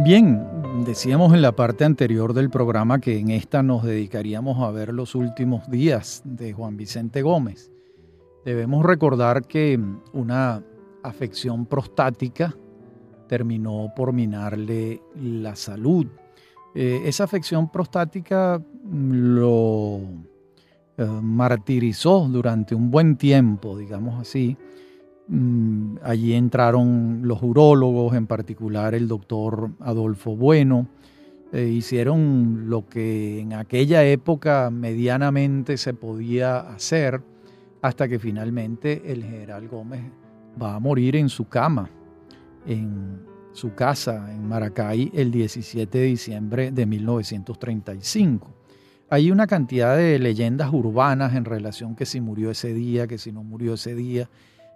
Bien, 0.00 0.57
decíamos 0.84 1.34
en 1.34 1.42
la 1.42 1.52
parte 1.52 1.84
anterior 1.84 2.32
del 2.34 2.50
programa 2.50 3.00
que 3.00 3.18
en 3.18 3.30
esta 3.30 3.62
nos 3.62 3.82
dedicaríamos 3.84 4.62
a 4.62 4.70
ver 4.70 4.92
los 4.92 5.14
últimos 5.14 5.70
días 5.70 6.22
de 6.24 6.52
Juan 6.52 6.76
Vicente 6.76 7.22
Gómez. 7.22 7.70
Debemos 8.44 8.84
recordar 8.84 9.46
que 9.46 9.80
una 10.12 10.62
afección 11.02 11.66
prostática 11.66 12.56
terminó 13.28 13.92
por 13.94 14.12
minarle 14.12 15.02
la 15.14 15.54
salud 15.56 16.06
eh, 16.74 17.02
esa 17.06 17.24
afección 17.24 17.70
prostática 17.70 18.62
lo 18.92 20.00
eh, 20.96 21.04
martirizó 21.04 22.28
durante 22.30 22.74
un 22.74 22.90
buen 22.90 23.16
tiempo, 23.16 23.76
digamos 23.76 24.20
así. 24.20 24.56
Mm, 25.28 25.96
allí 26.02 26.34
entraron 26.34 27.20
los 27.24 27.42
urólogos, 27.42 28.14
en 28.14 28.26
particular 28.26 28.94
el 28.94 29.08
doctor 29.08 29.70
Adolfo 29.80 30.36
Bueno. 30.36 30.88
Eh, 31.50 31.68
hicieron 31.68 32.68
lo 32.68 32.86
que 32.86 33.40
en 33.40 33.54
aquella 33.54 34.04
época 34.04 34.70
medianamente 34.70 35.78
se 35.78 35.94
podía 35.94 36.58
hacer 36.58 37.22
hasta 37.80 38.06
que 38.06 38.18
finalmente 38.18 39.02
el 39.10 39.24
general 39.24 39.66
Gómez 39.66 40.02
va 40.60 40.74
a 40.74 40.78
morir 40.78 41.16
en 41.16 41.30
su 41.30 41.48
cama 41.48 41.88
en, 42.66 43.20
su 43.52 43.74
casa 43.74 44.32
en 44.32 44.46
Maracay 44.46 45.10
el 45.14 45.32
17 45.32 45.98
de 45.98 46.04
diciembre 46.04 46.70
de 46.70 46.86
1935. 46.86 48.54
Hay 49.10 49.30
una 49.30 49.46
cantidad 49.46 49.96
de 49.96 50.18
leyendas 50.18 50.72
urbanas 50.72 51.34
en 51.34 51.44
relación 51.44 51.96
que 51.96 52.06
si 52.06 52.20
murió 52.20 52.50
ese 52.50 52.72
día, 52.72 53.06
que 53.06 53.18
si 53.18 53.32
no 53.32 53.42
murió 53.42 53.74
ese 53.74 53.94
día. 53.94 54.28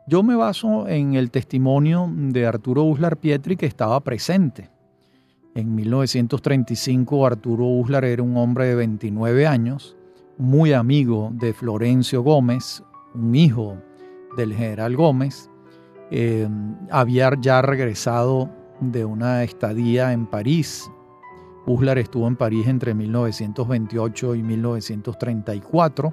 Yo 0.05 0.25
me 0.25 0.35
baso 0.35 0.89
en 0.89 1.15
el 1.15 1.31
testimonio 1.31 2.11
de 2.13 2.45
Arturo 2.45 2.83
Uslar 2.83 3.19
Pietri 3.19 3.57
que 3.57 3.67
estaba 3.67 4.01
presente. 4.01 4.69
En 5.55 5.77
1935 5.77 7.25
Arturo 7.25 7.67
Uslar 7.67 8.05
era 8.05 8.21
un 8.21 8.37
hombre 8.37 8.67
de 8.67 8.75
29 8.75 9.47
años, 9.47 9.97
muy 10.39 10.73
amigo 10.73 11.31
de 11.35 11.53
Florencio 11.53 12.23
Gómez, 12.23 12.83
un 13.15 13.33
hijo 13.37 13.77
del 14.37 14.53
general 14.53 14.97
Gómez. 14.97 15.49
Eh, 16.11 16.49
había 16.91 17.31
ya 17.41 17.63
regresado 17.63 18.51
de 18.81 19.05
una 19.05 19.45
estadía 19.45 20.13
en 20.13 20.27
París. 20.27 20.91
Uslar 21.65 21.99
estuvo 21.99 22.27
en 22.27 22.35
París 22.35 22.67
entre 22.67 22.93
1928 22.93 24.35
y 24.35 24.43
1934, 24.43 26.13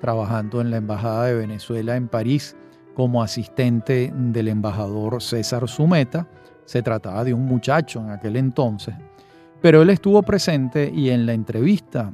trabajando 0.00 0.62
en 0.62 0.70
la 0.70 0.78
Embajada 0.78 1.26
de 1.26 1.34
Venezuela 1.34 1.94
en 1.94 2.08
París 2.08 2.56
como 2.98 3.22
asistente 3.22 4.12
del 4.12 4.48
embajador 4.48 5.22
César 5.22 5.68
Sumeta. 5.68 6.26
Se 6.64 6.82
trataba 6.82 7.22
de 7.22 7.32
un 7.32 7.46
muchacho 7.46 8.00
en 8.00 8.10
aquel 8.10 8.34
entonces, 8.34 8.96
pero 9.62 9.82
él 9.82 9.90
estuvo 9.90 10.20
presente 10.24 10.90
y 10.92 11.10
en 11.10 11.24
la 11.24 11.32
entrevista 11.32 12.12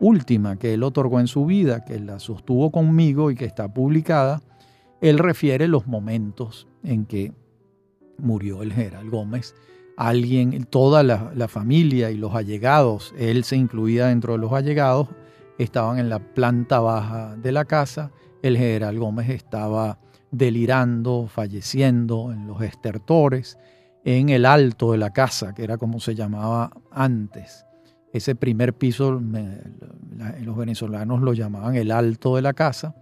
última 0.00 0.56
que 0.56 0.74
él 0.74 0.82
otorgó 0.82 1.20
en 1.20 1.28
su 1.28 1.46
vida, 1.46 1.84
que 1.84 2.00
la 2.00 2.18
sostuvo 2.18 2.72
conmigo 2.72 3.30
y 3.30 3.36
que 3.36 3.44
está 3.44 3.72
publicada, 3.72 4.42
él 5.00 5.20
refiere 5.20 5.68
los 5.68 5.86
momentos 5.86 6.66
en 6.82 7.06
que 7.06 7.32
murió 8.18 8.62
el 8.62 8.72
general 8.72 9.08
Gómez. 9.08 9.54
Alguien, 9.96 10.64
toda 10.64 11.04
la, 11.04 11.46
familia 11.46 12.10
y 12.10 12.16
los 12.16 12.34
allegados, 12.34 13.14
él 13.16 13.44
se 13.44 13.54
incluía 13.54 14.06
dentro 14.06 14.32
de 14.32 14.40
los 14.40 14.52
allegados, 14.52 15.06
estaban 15.56 16.00
en 16.00 16.08
la 16.08 16.18
planta 16.18 16.80
baja 16.80 17.36
de 17.36 17.52
la 17.52 17.64
casa. 17.64 18.10
El 18.42 18.56
general 18.56 18.98
Gómez 18.98 19.30
estaba 19.30 20.00
delirando, 20.30 21.26
falleciendo 21.28 22.32
en 22.32 22.46
los 22.46 22.62
estertores, 22.62 23.58
en 24.04 24.28
el 24.28 24.46
alto 24.46 24.92
de 24.92 24.98
la 24.98 25.12
casa, 25.12 25.52
que 25.54 25.64
era 25.64 25.78
como 25.78 25.98
se 25.98 26.14
llamaba 26.14 26.70
antes. 26.90 27.66
Ese 28.12 28.36
primer 28.36 28.74
piso, 28.74 29.20
los 30.40 30.56
venezolanos 30.56 31.20
lo 31.20 31.32
llamaban 31.32 31.74
el 31.74 31.90
alto 31.90 32.36
de 32.36 32.42
la 32.42 32.52
casa 32.52 32.94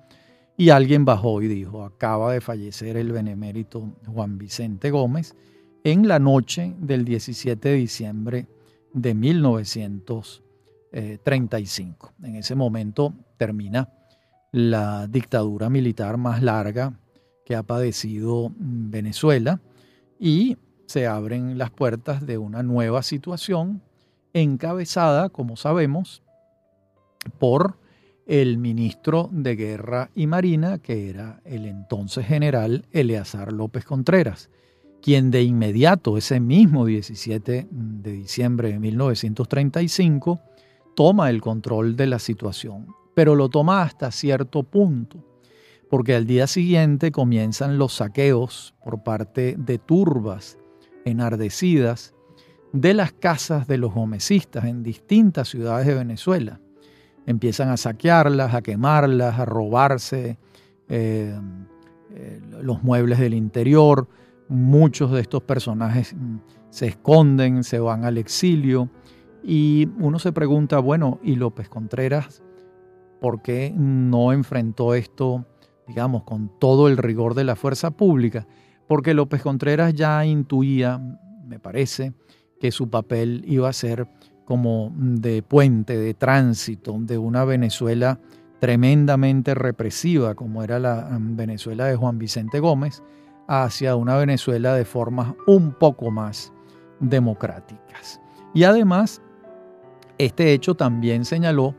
y 0.56 0.70
alguien 0.70 1.04
bajó 1.04 1.42
y 1.42 1.48
dijo, 1.48 1.84
acaba 1.84 2.32
de 2.32 2.40
fallecer 2.40 2.96
el 2.96 3.12
benemérito 3.12 3.96
Juan 4.06 4.38
Vicente 4.38 4.90
Gómez 4.90 5.36
en 5.84 6.08
la 6.08 6.18
noche 6.18 6.74
del 6.78 7.04
17 7.04 7.68
de 7.68 7.74
diciembre 7.74 8.48
de 8.92 9.14
1935. 9.14 12.12
En 12.22 12.36
ese 12.36 12.54
momento 12.54 13.12
termina 13.36 13.90
la 14.52 15.06
dictadura 15.06 15.68
militar 15.68 16.16
más 16.16 16.42
larga 16.42 16.98
que 17.45 17.55
ha 17.55 17.62
padecido 17.62 18.53
Venezuela 18.57 19.61
y 20.18 20.57
se 20.86 21.07
abren 21.07 21.59
las 21.59 21.70
puertas 21.70 22.26
de 22.26 22.38
una 22.38 22.62
nueva 22.62 23.03
situación 23.03 23.82
encabezada, 24.32 25.28
como 25.28 25.57
sabemos, 25.57 26.22
por 27.38 27.78
el 28.26 28.59
ministro 28.59 29.28
de 29.32 29.57
Guerra 29.57 30.11
y 30.14 30.26
Marina, 30.26 30.78
que 30.78 31.11
era 31.11 31.40
el 31.45 31.66
entonces 31.66 32.26
general 32.26 32.86
Eleazar 32.90 33.53
López 33.53 33.84
Contreras, 33.84 34.51
quien 35.03 35.30
de 35.30 35.42
inmediato, 35.42 36.16
ese 36.16 36.40
mismo 36.40 36.86
17 36.86 37.68
de 37.70 38.12
diciembre 38.12 38.72
de 38.72 38.78
1935, 38.78 40.40
toma 40.97 41.28
el 41.28 41.42
control 41.42 41.97
de 41.97 42.07
la 42.07 42.18
situación, 42.18 42.86
pero 43.14 43.34
lo 43.34 43.49
toma 43.51 43.82
hasta 43.82 44.11
cierto 44.11 44.62
punto, 44.62 45.34
porque 45.95 46.16
al 46.16 46.26
día 46.26 46.49
siguiente 46.49 47.12
comienzan 47.12 47.78
los 47.78 47.92
saqueos 47.92 48.74
por 48.82 49.05
parte 49.05 49.55
de 49.57 49.78
turbas 49.78 50.59
enardecidas 51.05 52.16
de 52.72 52.95
las 52.95 53.12
casas 53.12 53.68
de 53.68 53.78
los 53.78 53.95
gomecistas 53.95 54.64
en 54.64 54.82
distintas 54.82 55.51
ciudades 55.51 55.86
de 55.86 55.95
Venezuela 55.95 56.61
empiezan 57.26 57.68
a 57.68 57.76
saquearlas, 57.76 58.55
a 58.55 58.62
quemarlas, 58.62 59.38
a 59.38 59.45
robarse 59.45 60.36
eh, 60.88 61.38
eh, 62.11 62.40
los 62.61 62.82
muebles 62.82 63.20
del 63.20 63.34
interior. 63.34 64.09
Muchos 64.49 65.12
de 65.12 65.20
estos 65.20 65.45
personajes 65.45 66.12
mm, 66.12 66.38
se 66.70 66.88
esconden, 66.88 67.62
se 67.62 67.78
van 67.78 68.05
al 68.05 68.18
exilio 68.18 68.90
y 69.45 69.88
uno 70.01 70.18
se 70.18 70.32
pregunta, 70.32 70.80
bueno, 70.80 71.20
¿y 71.22 71.36
López 71.36 71.68
Contreras 71.68 72.42
por 73.24 73.40
qué 73.40 73.72
no 73.74 74.32
enfrentó 74.34 74.95
esto, 74.95 75.47
digamos, 75.87 76.24
con 76.24 76.51
todo 76.59 76.89
el 76.89 76.97
rigor 76.97 77.35
de 77.35 77.45
la 77.45 77.57
fuerza 77.57 77.91
pública? 77.91 78.47
Porque 78.87 79.14
López 79.14 79.43
Contreras 79.43 79.95
ya 79.95 80.24
intuía, 80.24 81.01
me 81.47 81.59
parece, 81.59 82.12
que 82.61 82.70
su 82.70 82.89
papel 82.89 83.45
iba 83.47 83.68
a 83.68 83.72
ser 83.72 84.09
como 84.45 84.93
de 84.97 85.43
puente, 85.43 85.97
de 85.97 86.14
tránsito 86.14 86.97
de 86.99 87.18
una 87.18 87.45
Venezuela 87.45 88.20
tremendamente 88.61 89.55
represiva 89.55 90.35
como 90.35 90.62
era 90.62 90.78
la 90.78 91.18
mm, 91.18 91.37
Venezuela 91.37 91.87
de 91.87 91.97
Juan 91.97 92.18
Vicente 92.18 92.61
Gómez 92.61 93.03
hacia 93.47 93.97
una 93.97 94.16
Venezuela 94.16 94.74
de 94.74 94.85
formas 94.85 95.35
un 95.47 95.72
poco 95.72 96.11
más 96.11 96.53
democráticas. 97.01 98.20
Y 98.55 98.64
además, 98.64 99.20
este 100.16 100.53
hecho 100.53 100.74
también 100.74 101.24
señaló 101.24 101.74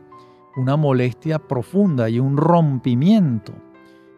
una 0.56 0.76
molestia 0.76 1.38
profunda 1.38 2.08
y 2.08 2.20
un 2.20 2.36
rompimiento 2.36 3.52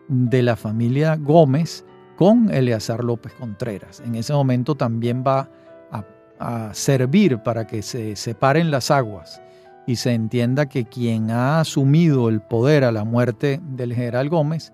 de 0.08 0.42
la 0.42 0.56
familia 0.56 1.16
Gómez 1.16 1.84
con 2.16 2.52
Eleazar 2.52 3.04
López 3.04 3.32
Contreras. 3.34 4.00
En 4.00 4.14
ese 4.14 4.32
momento 4.32 4.74
también 4.74 5.22
va 5.26 5.50
a 6.40 6.72
servir 6.72 7.38
para 7.38 7.66
que 7.66 7.82
se 7.82 8.14
separen 8.14 8.70
las 8.70 8.90
aguas 8.90 9.42
y 9.88 9.96
se 9.96 10.12
entienda 10.12 10.68
que 10.68 10.84
quien 10.84 11.30
ha 11.30 11.60
asumido 11.60 12.28
el 12.28 12.40
poder 12.40 12.84
a 12.84 12.92
la 12.92 13.04
muerte 13.04 13.60
del 13.70 13.94
general 13.94 14.28
Gómez 14.28 14.72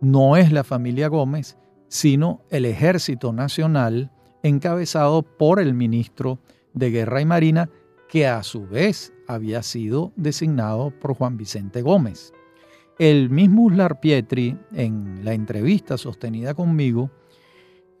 no 0.00 0.36
es 0.36 0.52
la 0.52 0.64
familia 0.64 1.08
Gómez, 1.08 1.58
sino 1.88 2.40
el 2.50 2.64
ejército 2.64 3.32
nacional 3.32 4.10
encabezado 4.42 5.22
por 5.22 5.60
el 5.60 5.74
ministro 5.74 6.38
de 6.74 6.90
Guerra 6.90 7.20
y 7.20 7.26
Marina, 7.26 7.70
que 8.08 8.26
a 8.26 8.42
su 8.42 8.66
vez 8.66 9.12
había 9.28 9.62
sido 9.62 10.12
designado 10.16 10.90
por 10.90 11.14
Juan 11.14 11.36
Vicente 11.36 11.82
Gómez. 11.82 12.32
El 12.98 13.30
mismo 13.30 13.62
Uslar 13.64 14.00
Pietri, 14.00 14.56
en 14.72 15.24
la 15.24 15.32
entrevista 15.32 15.96
sostenida 15.96 16.54
conmigo, 16.54 17.10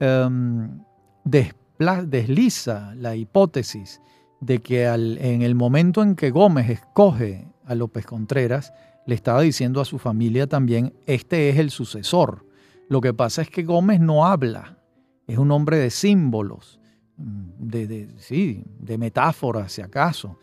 um, 0.00 0.82
desliza 1.24 2.94
la 2.96 3.16
hipótesis 3.16 4.00
de 4.40 4.58
que 4.58 4.86
en 4.86 5.42
el 5.42 5.54
momento 5.54 6.02
en 6.02 6.16
que 6.16 6.30
Gómez 6.30 6.68
escoge 6.68 7.48
a 7.64 7.74
López 7.74 8.04
Contreras, 8.06 8.72
le 9.06 9.14
estaba 9.14 9.40
diciendo 9.40 9.80
a 9.80 9.84
su 9.84 9.98
familia 9.98 10.46
también, 10.46 10.94
este 11.06 11.48
es 11.48 11.58
el 11.58 11.70
sucesor. 11.70 12.46
Lo 12.88 13.00
que 13.00 13.14
pasa 13.14 13.42
es 13.42 13.48
que 13.48 13.62
Gómez 13.62 14.00
no 14.00 14.26
habla, 14.26 14.78
es 15.26 15.38
un 15.38 15.50
hombre 15.50 15.78
de 15.78 15.90
símbolos, 15.90 16.80
de, 17.16 17.86
de, 17.86 18.08
sí, 18.18 18.64
de 18.78 18.98
metáforas, 18.98 19.72
si 19.72 19.82
acaso. 19.82 20.38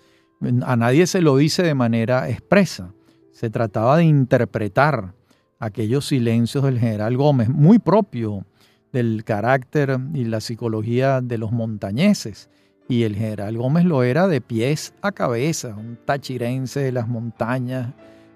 A 0.64 0.76
nadie 0.76 1.06
se 1.06 1.22
lo 1.22 1.36
dice 1.38 1.64
de 1.64 1.76
manera 1.76 2.30
expresa. 2.30 2.93
Se 3.32 3.50
trataba 3.50 3.98
de 3.98 4.06
interpretar 4.06 5.14
aquellos 5.60 6.08
silencios 6.08 6.64
del 6.64 6.80
general 6.80 7.18
Gómez, 7.18 7.50
muy 7.50 7.80
propio 7.80 8.46
del 8.92 9.24
carácter 9.24 10.00
y 10.14 10.26
la 10.26 10.42
psicología 10.42 11.22
de 11.22 11.38
los 11.38 11.52
montañeses. 11.52 12.50
Y 12.88 13.04
el 13.04 13.16
general 13.16 13.58
Gómez 13.58 13.86
lo 13.86 14.04
era 14.04 14.28
de 14.28 14.42
pies 14.42 14.94
a 15.02 15.12
cabeza, 15.12 15.76
un 15.76 15.98
tachirense 16.06 16.80
de 16.80 16.92
las 16.92 17.08
montañas, 17.08 17.94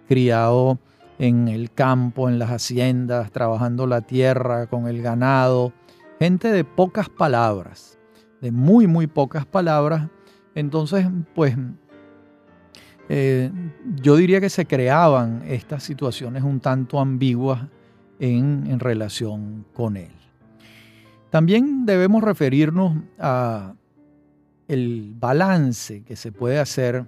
criado 0.08 0.78
en 1.18 1.48
el 1.48 1.72
campo, 1.72 2.30
en 2.30 2.38
las 2.38 2.52
haciendas, 2.52 3.32
trabajando 3.32 3.88
la 3.88 4.02
tierra 4.02 4.68
con 4.68 4.88
el 4.88 5.02
ganado, 5.02 5.74
gente 6.20 6.52
de 6.52 6.64
pocas 6.64 7.10
palabras, 7.10 7.98
de 8.42 8.52
muy, 8.52 8.88
muy 8.88 9.08
pocas 9.08 9.46
palabras. 9.46 10.10
Entonces, 10.56 11.08
pues, 11.34 11.56
eh, 13.10 13.52
yo 14.02 14.16
diría 14.16 14.40
que 14.40 14.50
se 14.50 14.66
creaban 14.66 15.44
estas 15.48 15.84
situaciones 15.84 16.44
un 16.44 16.60
tanto 16.60 17.00
ambiguas 17.00 17.68
en, 18.20 18.66
en 18.68 18.80
relación 18.80 19.66
con 19.74 19.98
él. 19.98 20.12
También 21.30 21.86
debemos 21.86 22.24
referirnos 22.24 22.96
a 23.20 23.74
el 24.68 25.14
balance 25.18 26.04
que 26.04 26.16
se 26.16 26.32
puede 26.32 26.60
hacer 26.60 27.06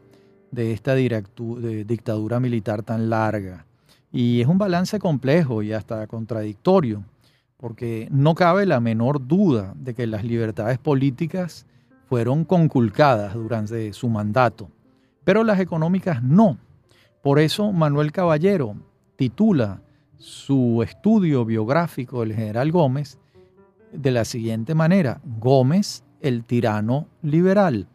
de 0.51 0.71
esta 0.71 0.95
dictadura 0.95 2.39
militar 2.39 2.83
tan 2.83 3.09
larga. 3.09 3.65
Y 4.11 4.41
es 4.41 4.47
un 4.47 4.57
balance 4.57 4.97
complejo 4.99 5.61
y 5.61 5.73
hasta 5.73 6.07
contradictorio, 6.07 7.03
porque 7.57 8.07
no 8.11 8.35
cabe 8.35 8.65
la 8.65 8.79
menor 8.79 9.27
duda 9.27 9.73
de 9.77 9.93
que 9.93 10.07
las 10.07 10.23
libertades 10.23 10.77
políticas 10.77 11.65
fueron 12.07 12.45
conculcadas 12.45 13.33
durante 13.33 13.91
su 13.93 14.09
mandato, 14.09 14.69
pero 15.25 15.43
las 15.43 15.59
económicas 15.59 16.23
no. 16.23 16.57
Por 17.21 17.39
eso 17.39 17.73
Manuel 17.73 18.13
Caballero 18.13 18.77
titula 19.17 19.81
su 20.17 20.81
estudio 20.83 21.43
biográfico 21.43 22.21
del 22.21 22.33
general 22.33 22.71
Gómez 22.71 23.19
de 23.91 24.11
la 24.11 24.23
siguiente 24.23 24.75
manera, 24.75 25.19
Gómez, 25.39 26.03
el 26.21 26.43
tirano 26.43 27.07
liberal, 27.21 27.87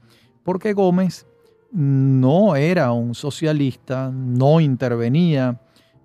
porque 0.43 0.73
Gómez 0.73 1.27
no 1.73 2.57
era 2.57 2.93
un 2.93 3.15
socialista, 3.15 4.11
no 4.13 4.61
intervenía, 4.61 5.61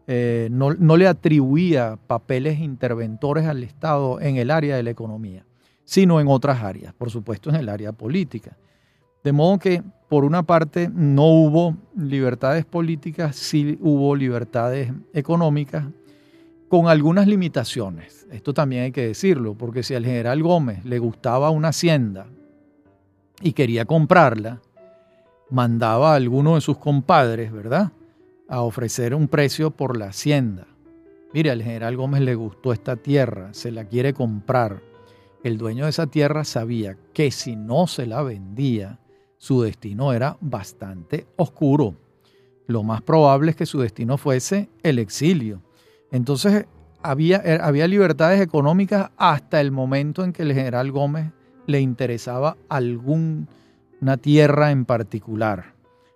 eh, 0.08 0.50
no, 0.52 0.74
no, 0.76 0.98
le 0.98 1.08
atribuía 1.08 1.98
papeles 2.08 2.60
interventores 2.60 3.46
al 3.46 3.64
Estado 3.64 4.22
en 4.22 4.38
el 4.38 4.52
área 4.52 4.76
de 4.76 4.84
la 4.84 4.92
economía, 4.92 5.46
sino 5.84 6.20
en 6.20 6.28
otras 6.28 6.62
áreas, 6.62 6.94
por 6.94 7.10
supuesto 7.10 7.50
en 7.50 7.56
el 7.56 7.70
área 7.70 7.92
política. 7.92 8.58
De 9.26 9.32
modo 9.32 9.58
que, 9.58 9.82
por 10.08 10.24
una 10.24 10.44
parte, 10.44 10.88
no 10.94 11.26
hubo 11.26 11.76
libertades 11.98 12.64
políticas, 12.64 13.36
sí 13.36 13.76
hubo 13.82 14.16
libertades 14.16 14.94
económicas, 15.14 15.84
con 16.70 16.90
algunas 16.90 17.26
limitaciones. 17.26 18.28
Esto 18.32 18.54
también 18.54 18.84
hay 18.84 18.92
que 18.92 19.08
decirlo, 19.08 19.56
porque 19.56 19.82
si 19.82 19.96
al 19.96 20.06
general 20.06 20.44
Gómez 20.44 20.86
le 20.86 21.00
gustaba 21.00 21.50
una 21.50 21.70
hacienda 21.70 22.28
y 23.42 23.54
quería 23.54 23.86
comprarla, 23.86 24.62
mandaba 25.50 26.14
a 26.14 26.18
alguno 26.18 26.54
de 26.54 26.62
sus 26.62 26.78
compadres, 26.78 27.52
¿verdad?, 27.52 27.94
a 28.48 28.62
ofrecer 28.62 29.16
un 29.16 29.28
precio 29.28 29.72
por 29.72 29.98
la 29.98 30.10
hacienda. 30.10 30.68
Mire, 31.34 31.50
al 31.50 31.64
general 31.64 31.98
Gómez 31.98 32.22
le 32.22 32.36
gustó 32.36 32.74
esta 32.74 32.96
tierra, 32.96 33.56
se 33.56 33.72
la 33.72 33.86
quiere 33.86 34.14
comprar. 34.14 34.84
El 35.44 35.58
dueño 35.58 35.86
de 35.86 35.90
esa 35.90 36.06
tierra 36.06 36.44
sabía 36.44 36.96
que 37.12 37.32
si 37.32 37.56
no 37.56 37.88
se 37.88 38.06
la 38.06 38.22
vendía, 38.22 39.00
su 39.46 39.62
destino 39.62 40.12
era 40.12 40.38
bastante 40.42 41.28
oscuro. 41.36 41.94
Lo 42.66 42.82
más 42.82 43.04
probable 43.04 43.52
es 43.52 43.56
que 43.56 43.68
su 43.68 43.80
destino 43.80 44.18
fuese 44.18 44.70
el 44.82 44.98
exilio 44.98 45.62
entonces 46.16 46.66
había, 47.04 47.38
er, 47.38 47.62
había 47.62 47.88
libertades 47.90 48.40
económicas 48.40 49.12
hasta 49.18 49.60
el 49.60 49.72
momento 49.72 50.24
en 50.24 50.32
que 50.32 50.44
el 50.44 50.54
general 50.54 50.90
Gómez 50.92 51.32
le 51.68 51.82
interesaba 51.82 52.56
alguna 52.70 53.48
tierra 54.22 54.72
en 54.72 54.86
particular. 54.86 55.74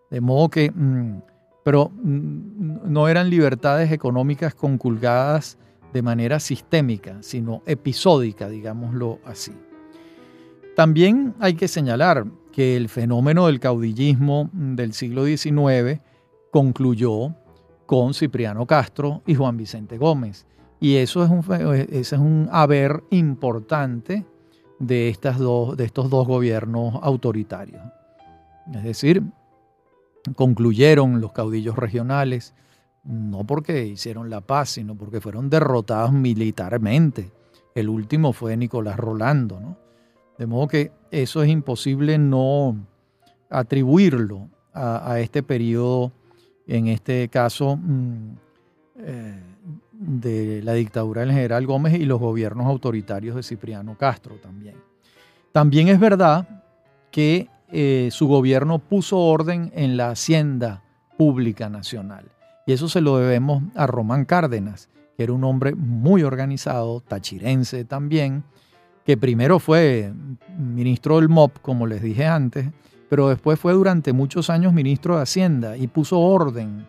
De 0.09 0.21
modo 0.21 0.49
que, 0.49 0.71
mm, 0.71 1.21
pero 1.65 1.89
mm, 1.89 2.91
no 2.91 3.09
eran 3.09 3.29
libertades 3.29 3.91
económicas 3.91 4.55
conculgadas 4.55 5.57
de 5.91 6.01
manera 6.01 6.39
sistémica, 6.39 7.17
sino 7.21 7.61
episódica, 7.65 8.47
digámoslo 8.47 9.19
así. 9.25 9.51
También 10.77 11.35
hay 11.41 11.55
que 11.55 11.67
señalar 11.67 12.25
que 12.51 12.75
el 12.75 12.89
fenómeno 12.89 13.47
del 13.47 13.59
caudillismo 13.59 14.49
del 14.53 14.93
siglo 14.93 15.25
XIX 15.25 16.01
concluyó 16.51 17.35
con 17.85 18.13
Cipriano 18.13 18.65
Castro 18.65 19.21
y 19.25 19.35
Juan 19.35 19.57
Vicente 19.57 19.97
Gómez. 19.97 20.45
Y 20.79 20.95
eso 20.95 21.23
es 21.23 21.29
un, 21.29 21.43
ese 21.89 22.15
es 22.15 22.21
un 22.21 22.47
haber 22.51 23.03
importante 23.09 24.25
de, 24.79 25.09
estas 25.09 25.37
dos, 25.37 25.75
de 25.75 25.85
estos 25.85 26.09
dos 26.09 26.27
gobiernos 26.27 26.95
autoritarios. 27.01 27.81
Es 28.73 28.83
decir, 28.83 29.23
concluyeron 30.35 31.21
los 31.21 31.31
caudillos 31.31 31.75
regionales, 31.75 32.53
no 33.03 33.43
porque 33.45 33.85
hicieron 33.85 34.29
la 34.29 34.41
paz, 34.41 34.69
sino 34.69 34.95
porque 34.95 35.21
fueron 35.21 35.49
derrotados 35.49 36.13
militarmente. 36.13 37.31
El 37.75 37.89
último 37.89 38.33
fue 38.33 38.55
Nicolás 38.57 38.97
Rolando, 38.97 39.59
¿no? 39.59 39.88
De 40.39 40.47
modo 40.47 40.69
que 40.69 40.93
eso 41.11 41.43
es 41.43 41.49
imposible 41.49 42.17
no 42.17 42.77
atribuirlo 43.49 44.47
a, 44.73 45.19
este 45.19 45.43
periodo, 45.43 46.13
en 46.65 46.87
este 46.87 47.27
caso, 47.27 47.75
mm, 47.75 48.37
eh, 48.99 49.39
de 49.91 50.61
la 50.63 50.73
dictadura 50.73 51.21
del 51.21 51.31
general 51.31 51.65
Gómez 51.65 51.95
y 51.95 52.05
los 52.05 52.21
gobiernos 52.21 52.67
autoritarios 52.67 53.35
de 53.35 53.43
Cipriano 53.43 53.97
Castro 53.97 54.35
también. 54.35 54.75
También 55.51 55.89
es 55.89 55.99
verdad 55.99 56.47
que 57.11 57.49
eh, 57.69 58.07
su 58.09 58.29
gobierno 58.29 58.79
puso 58.79 59.17
orden 59.17 59.73
en 59.75 59.97
la 59.97 60.11
hacienda 60.11 60.83
pública 61.17 61.67
nacional. 61.69 62.31
Y 62.65 62.71
eso 62.71 62.87
se 62.87 63.01
lo 63.01 63.17
debemos 63.17 63.61
a 63.75 63.87
Román 63.87 64.23
Cárdenas, 64.23 64.87
que 65.17 65.23
era 65.23 65.33
un 65.33 65.43
hombre 65.43 65.75
muy 65.75 66.23
organizado, 66.23 67.01
tachirense 67.01 67.83
también, 67.83 68.45
que 69.09 69.17
primero 69.17 69.57
fue 69.57 70.13
ministro 70.55 71.15
del 71.15 71.29
MOP, 71.29 71.57
como 71.63 71.87
les 71.87 72.03
dije 72.03 72.27
antes, 72.27 72.67
pero 73.09 73.27
después 73.27 73.59
fue 73.59 73.73
durante 73.73 74.13
muchos 74.13 74.51
años 74.51 74.71
ministro 74.71 75.15
de 75.15 75.23
Hacienda 75.23 75.77
y 75.77 75.87
puso 75.87 76.19
orden 76.19 76.85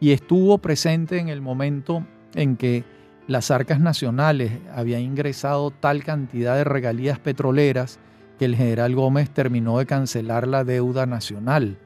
y 0.00 0.12
estuvo 0.12 0.56
presente 0.56 1.18
en 1.18 1.28
el 1.28 1.42
momento 1.42 2.02
en 2.34 2.56
que 2.56 2.82
las 3.26 3.50
arcas 3.50 3.78
nacionales 3.78 4.52
habían 4.74 5.02
ingresado 5.02 5.70
tal 5.70 6.02
cantidad 6.02 6.56
de 6.56 6.64
regalías 6.64 7.18
petroleras 7.18 7.98
que 8.38 8.46
el 8.46 8.56
general 8.56 8.94
Gómez 8.94 9.28
terminó 9.28 9.76
de 9.76 9.84
cancelar 9.84 10.48
la 10.48 10.64
deuda 10.64 11.04
nacional. 11.04 11.76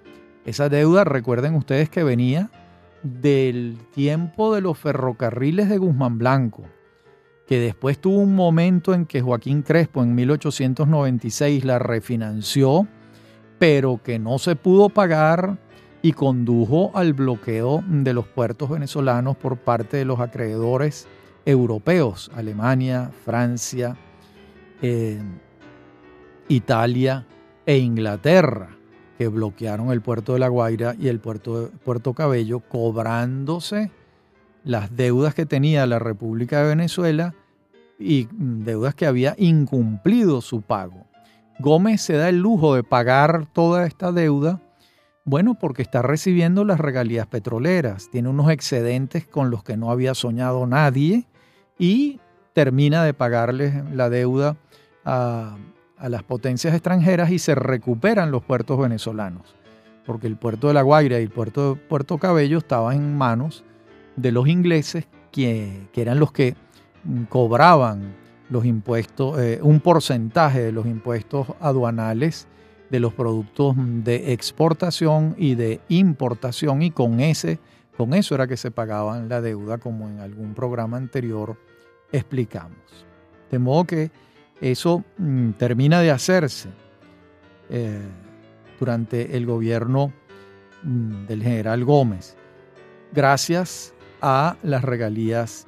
Esa 0.44 0.68
deuda, 0.68 1.02
recuerden 1.02 1.56
ustedes 1.56 1.90
que 1.90 2.04
venía 2.04 2.48
del 3.02 3.76
tiempo 3.92 4.54
de 4.54 4.60
los 4.60 4.78
ferrocarriles 4.78 5.68
de 5.68 5.78
Guzmán 5.78 6.16
Blanco, 6.16 6.62
que 7.48 7.58
después 7.58 7.98
tuvo 7.98 8.18
un 8.18 8.34
momento 8.34 8.92
en 8.92 9.06
que 9.06 9.22
Joaquín 9.22 9.62
Crespo 9.62 10.02
en 10.02 10.14
1896 10.14 11.64
la 11.64 11.78
refinanció, 11.78 12.86
pero 13.58 14.00
que 14.04 14.18
no 14.18 14.38
se 14.38 14.54
pudo 14.54 14.90
pagar 14.90 15.56
y 16.02 16.12
condujo 16.12 16.90
al 16.94 17.14
bloqueo 17.14 17.82
de 17.88 18.12
los 18.12 18.26
puertos 18.26 18.68
venezolanos 18.68 19.38
por 19.38 19.56
parte 19.56 19.96
de 19.96 20.04
los 20.04 20.20
acreedores 20.20 21.08
europeos, 21.46 22.30
Alemania, 22.36 23.10
Francia, 23.24 23.96
eh, 24.82 25.18
Italia 26.48 27.26
e 27.64 27.78
Inglaterra, 27.78 28.76
que 29.16 29.26
bloquearon 29.28 29.90
el 29.90 30.02
puerto 30.02 30.34
de 30.34 30.38
La 30.38 30.48
Guaira 30.48 30.94
y 30.98 31.08
el 31.08 31.18
puerto 31.18 31.70
Puerto 31.82 32.12
Cabello, 32.12 32.60
cobrándose 32.60 33.90
las 34.68 34.94
deudas 34.94 35.34
que 35.34 35.46
tenía 35.46 35.86
la 35.86 35.98
República 35.98 36.62
de 36.62 36.68
Venezuela 36.68 37.34
y 37.98 38.28
deudas 38.32 38.94
que 38.94 39.06
había 39.06 39.34
incumplido 39.38 40.42
su 40.42 40.60
pago. 40.60 41.06
Gómez 41.58 42.02
se 42.02 42.12
da 42.12 42.28
el 42.28 42.38
lujo 42.38 42.74
de 42.74 42.84
pagar 42.84 43.46
toda 43.46 43.86
esta 43.86 44.12
deuda 44.12 44.60
bueno, 45.24 45.56
porque 45.56 45.82
está 45.82 46.00
recibiendo 46.00 46.64
las 46.64 46.80
regalías 46.80 47.26
petroleras, 47.26 48.08
tiene 48.10 48.30
unos 48.30 48.50
excedentes 48.50 49.26
con 49.26 49.50
los 49.50 49.62
que 49.62 49.76
no 49.76 49.90
había 49.90 50.14
soñado 50.14 50.66
nadie 50.66 51.26
y 51.78 52.18
termina 52.54 53.04
de 53.04 53.12
pagarles 53.12 53.74
la 53.92 54.08
deuda 54.08 54.56
a, 55.04 55.58
las 56.00 56.22
potencias 56.22 56.72
extranjeras 56.72 57.30
y 57.30 57.38
se 57.38 57.54
recuperan 57.54 58.30
los 58.30 58.42
puertos 58.42 58.78
venezolanos, 58.78 59.54
porque 60.06 60.26
el 60.26 60.36
puerto 60.36 60.68
de 60.68 60.74
La 60.74 60.80
Guaira 60.80 61.20
y 61.20 61.24
el 61.24 61.30
puerto 61.30 61.74
de 61.74 61.80
Puerto 61.80 62.16
Cabello 62.16 62.56
estaban 62.56 62.96
en 62.96 63.14
manos 63.14 63.64
de 64.18 64.32
los 64.32 64.48
ingleses, 64.48 65.06
que, 65.32 65.88
eran 65.94 66.18
los 66.18 66.32
que 66.32 66.54
cobraban 67.28 68.14
los 68.50 68.64
impuestos, 68.64 69.38
eh, 69.38 69.60
un 69.62 69.80
porcentaje 69.80 70.60
de 70.60 70.72
los 70.72 70.86
impuestos 70.86 71.46
aduanales 71.60 72.48
de 72.90 73.00
los 73.00 73.12
productos 73.12 73.76
de 73.76 74.32
exportación 74.32 75.34
y 75.36 75.54
de 75.54 75.80
importación 75.88 76.82
y 76.82 76.90
con 76.90 77.20
ese 77.20 77.60
con 77.98 78.14
eso 78.14 78.36
era 78.36 78.46
que 78.46 78.56
se 78.56 78.70
pagaban 78.70 79.28
la 79.28 79.40
deuda 79.40 79.78
como 79.78 80.08
en 80.08 80.20
algún 80.20 80.54
programa 80.54 80.96
anterior 80.96 81.56
explicamos. 82.12 82.78
De 83.50 83.58
modo 83.58 83.84
que 83.86 84.12
eso 84.60 85.04
mm, 85.18 85.50
termina 85.52 86.00
de 86.00 86.12
hacerse 86.12 86.68
eh, 87.68 88.00
durante 88.78 89.36
el 89.36 89.46
gobierno 89.46 90.12
mm, 90.84 91.26
del 91.26 91.42
general 91.42 91.84
Gómez, 91.84 92.36
gracias 93.12 93.92
a 94.20 94.56
las 94.62 94.84
regalías 94.84 95.66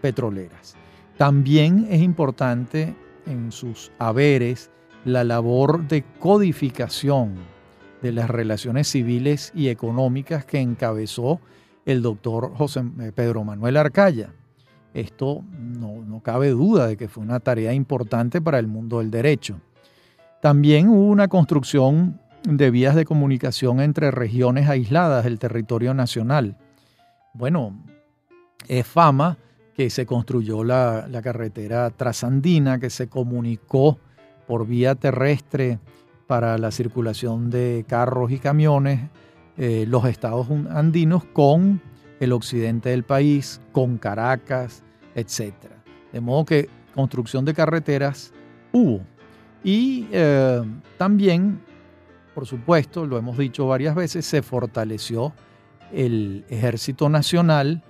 petroleras. 0.00 0.76
También 1.16 1.86
es 1.90 2.00
importante 2.00 2.94
en 3.26 3.52
sus 3.52 3.92
haberes 3.98 4.70
la 5.04 5.24
labor 5.24 5.86
de 5.88 6.04
codificación 6.18 7.34
de 8.02 8.12
las 8.12 8.28
relaciones 8.30 8.88
civiles 8.88 9.52
y 9.54 9.68
económicas 9.68 10.44
que 10.44 10.60
encabezó 10.60 11.40
el 11.84 12.02
doctor 12.02 12.52
José 12.54 12.82
eh, 13.00 13.12
Pedro 13.14 13.44
Manuel 13.44 13.76
Arcaya. 13.76 14.32
Esto 14.94 15.42
no, 15.52 16.02
no, 16.04 16.20
cabe 16.20 16.50
duda 16.50 16.86
de 16.86 16.96
que 16.96 17.08
fue 17.08 17.22
una 17.22 17.40
tarea 17.40 17.72
importante 17.72 18.40
para 18.40 18.58
el 18.58 18.66
mundo 18.66 18.98
del 18.98 19.10
derecho. 19.10 19.60
También 20.42 20.88
hubo 20.88 21.06
una 21.08 21.28
construcción 21.28 22.20
de 22.44 22.70
vías 22.70 22.94
de 22.94 23.04
comunicación 23.04 23.80
entre 23.80 24.10
regiones 24.10 24.68
aisladas 24.68 25.24
del 25.24 25.38
territorio 25.38 25.94
nacional. 25.94 26.56
Bueno, 27.32 27.80
es 28.68 28.86
fama 28.86 29.38
que 29.74 29.90
se 29.90 30.06
construyó 30.06 30.64
la, 30.64 31.06
la 31.08 31.22
carretera 31.22 31.90
trasandina, 31.90 32.78
que 32.78 32.90
se 32.90 33.08
comunicó 33.08 33.98
por 34.46 34.66
vía 34.66 34.94
terrestre 34.94 35.78
para 36.26 36.58
la 36.58 36.70
circulación 36.70 37.50
de 37.50 37.84
carros 37.88 38.30
y 38.30 38.38
camiones 38.38 39.00
eh, 39.58 39.84
los 39.86 40.06
estados 40.06 40.48
andinos 40.70 41.24
con 41.24 41.80
el 42.20 42.32
occidente 42.32 42.88
del 42.88 43.02
país, 43.02 43.60
con 43.72 43.98
Caracas, 43.98 44.82
etc. 45.14 45.52
De 46.10 46.20
modo 46.20 46.46
que 46.46 46.70
construcción 46.94 47.44
de 47.44 47.52
carreteras 47.52 48.32
hubo. 48.72 49.02
Y 49.62 50.08
eh, 50.10 50.62
también, 50.96 51.60
por 52.34 52.46
supuesto, 52.46 53.04
lo 53.04 53.18
hemos 53.18 53.36
dicho 53.36 53.66
varias 53.66 53.94
veces, 53.94 54.24
se 54.24 54.40
fortaleció 54.40 55.34
el 55.92 56.46
ejército 56.48 57.10
nacional 57.10 57.82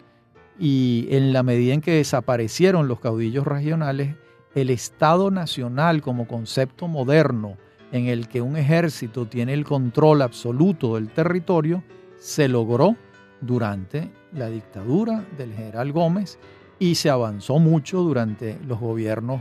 y 0.59 1.09
en 1.11 1.33
la 1.33 1.43
medida 1.43 1.75
en 1.75 1.81
que 1.81 1.93
desaparecieron 1.93 2.89
los 2.89 3.01
caudillos 3.01 3.47
regionales, 3.47 4.17
el 4.55 4.71
Estado 4.71 5.31
Nacional 5.31 6.03
como 6.03 6.27
concepto 6.27 6.89
moderno 6.89 7.57
en 7.91 8.07
el 8.07 8.29
que 8.29 8.41
un 8.41 8.57
ejército 8.57 9.27
tiene 9.27 9.53
el 9.53 9.65
control 9.65 10.23
absoluto 10.23 10.95
del 10.95 11.11
territorio, 11.11 11.83
se 12.19 12.49
logró 12.49 12.97
durante 13.41 14.11
la 14.33 14.49
dictadura 14.49 15.25
del 15.37 15.53
general 15.53 15.93
Gómez 15.93 16.39
y 16.79 16.95
se 16.95 17.11
avanzó 17.11 17.59
mucho 17.59 18.01
durante 18.01 18.59
los 18.67 18.81
gobiernos 18.81 19.41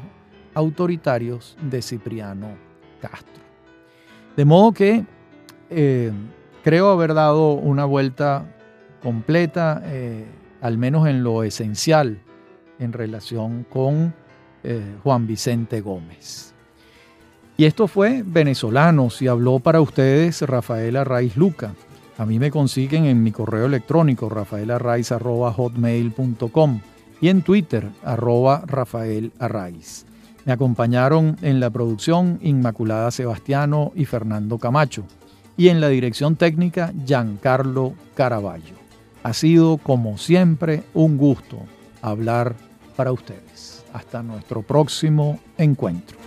autoritarios 0.54 1.58
de 1.62 1.82
Cipriano 1.82 2.50
Castro. 3.00 3.42
De 4.36 4.46
modo 4.46 4.74
que 4.74 5.06
eh, 5.70 6.12
creo 6.64 6.90
haber 6.90 7.14
dado 7.14 7.54
una 7.54 7.86
vuelta 7.86 8.46
completa, 9.02 9.82
eh, 9.86 10.26
al 10.62 10.78
menos 10.78 11.08
en 11.08 11.24
lo 11.24 11.44
esencial, 11.44 12.20
en 12.80 12.94
relación 12.94 13.66
con 13.70 14.14
eh, 14.64 14.96
Juan 15.04 15.28
Vicente 15.28 15.82
Gómez. 15.82 16.54
Y 17.58 17.66
esto 17.66 17.88
fue 17.88 18.24
Venezolanos 18.26 19.22
y 19.22 19.28
habló 19.28 19.60
para 19.60 19.82
ustedes 19.82 20.42
Rafael 20.42 20.96
Arraiz 20.96 21.38
Luca. 21.38 21.74
A 22.18 22.26
mí 22.26 22.40
me 22.40 22.50
consiguen 22.52 23.06
en 23.06 23.24
mi 23.24 23.32
correo 23.32 23.66
electrónico 23.66 24.30
rafaelarraiz.hotmail.com 24.30 26.82
y 27.22 27.30
en 27.30 27.44
Twitter 27.44 27.88
arroba 28.04 28.64
Rafael 28.66 29.32
Me 30.46 30.54
acompañaron 30.54 31.38
en 31.42 31.60
la 31.60 31.70
producción 31.70 32.40
Inmaculada 32.42 33.12
Sebastiano 33.12 33.92
y 33.96 34.06
Fernando 34.06 34.58
Camacho 34.58 35.04
y 35.56 35.70
en 35.70 35.80
la 35.82 35.90
dirección 35.90 36.36
técnica 36.36 36.92
Giancarlo 37.06 37.94
Caraballo. 38.16 38.81
Ha 39.24 39.34
sido 39.34 39.78
como 39.78 40.18
siempre 40.18 40.84
un 40.94 41.18
gusto 41.18 41.58
hablar 42.02 42.56
para 42.96 43.12
ustedes. 43.12 43.84
Hasta 43.94 44.24
nuestro 44.24 44.62
próximo 44.62 45.40
encuentro. 45.58 46.18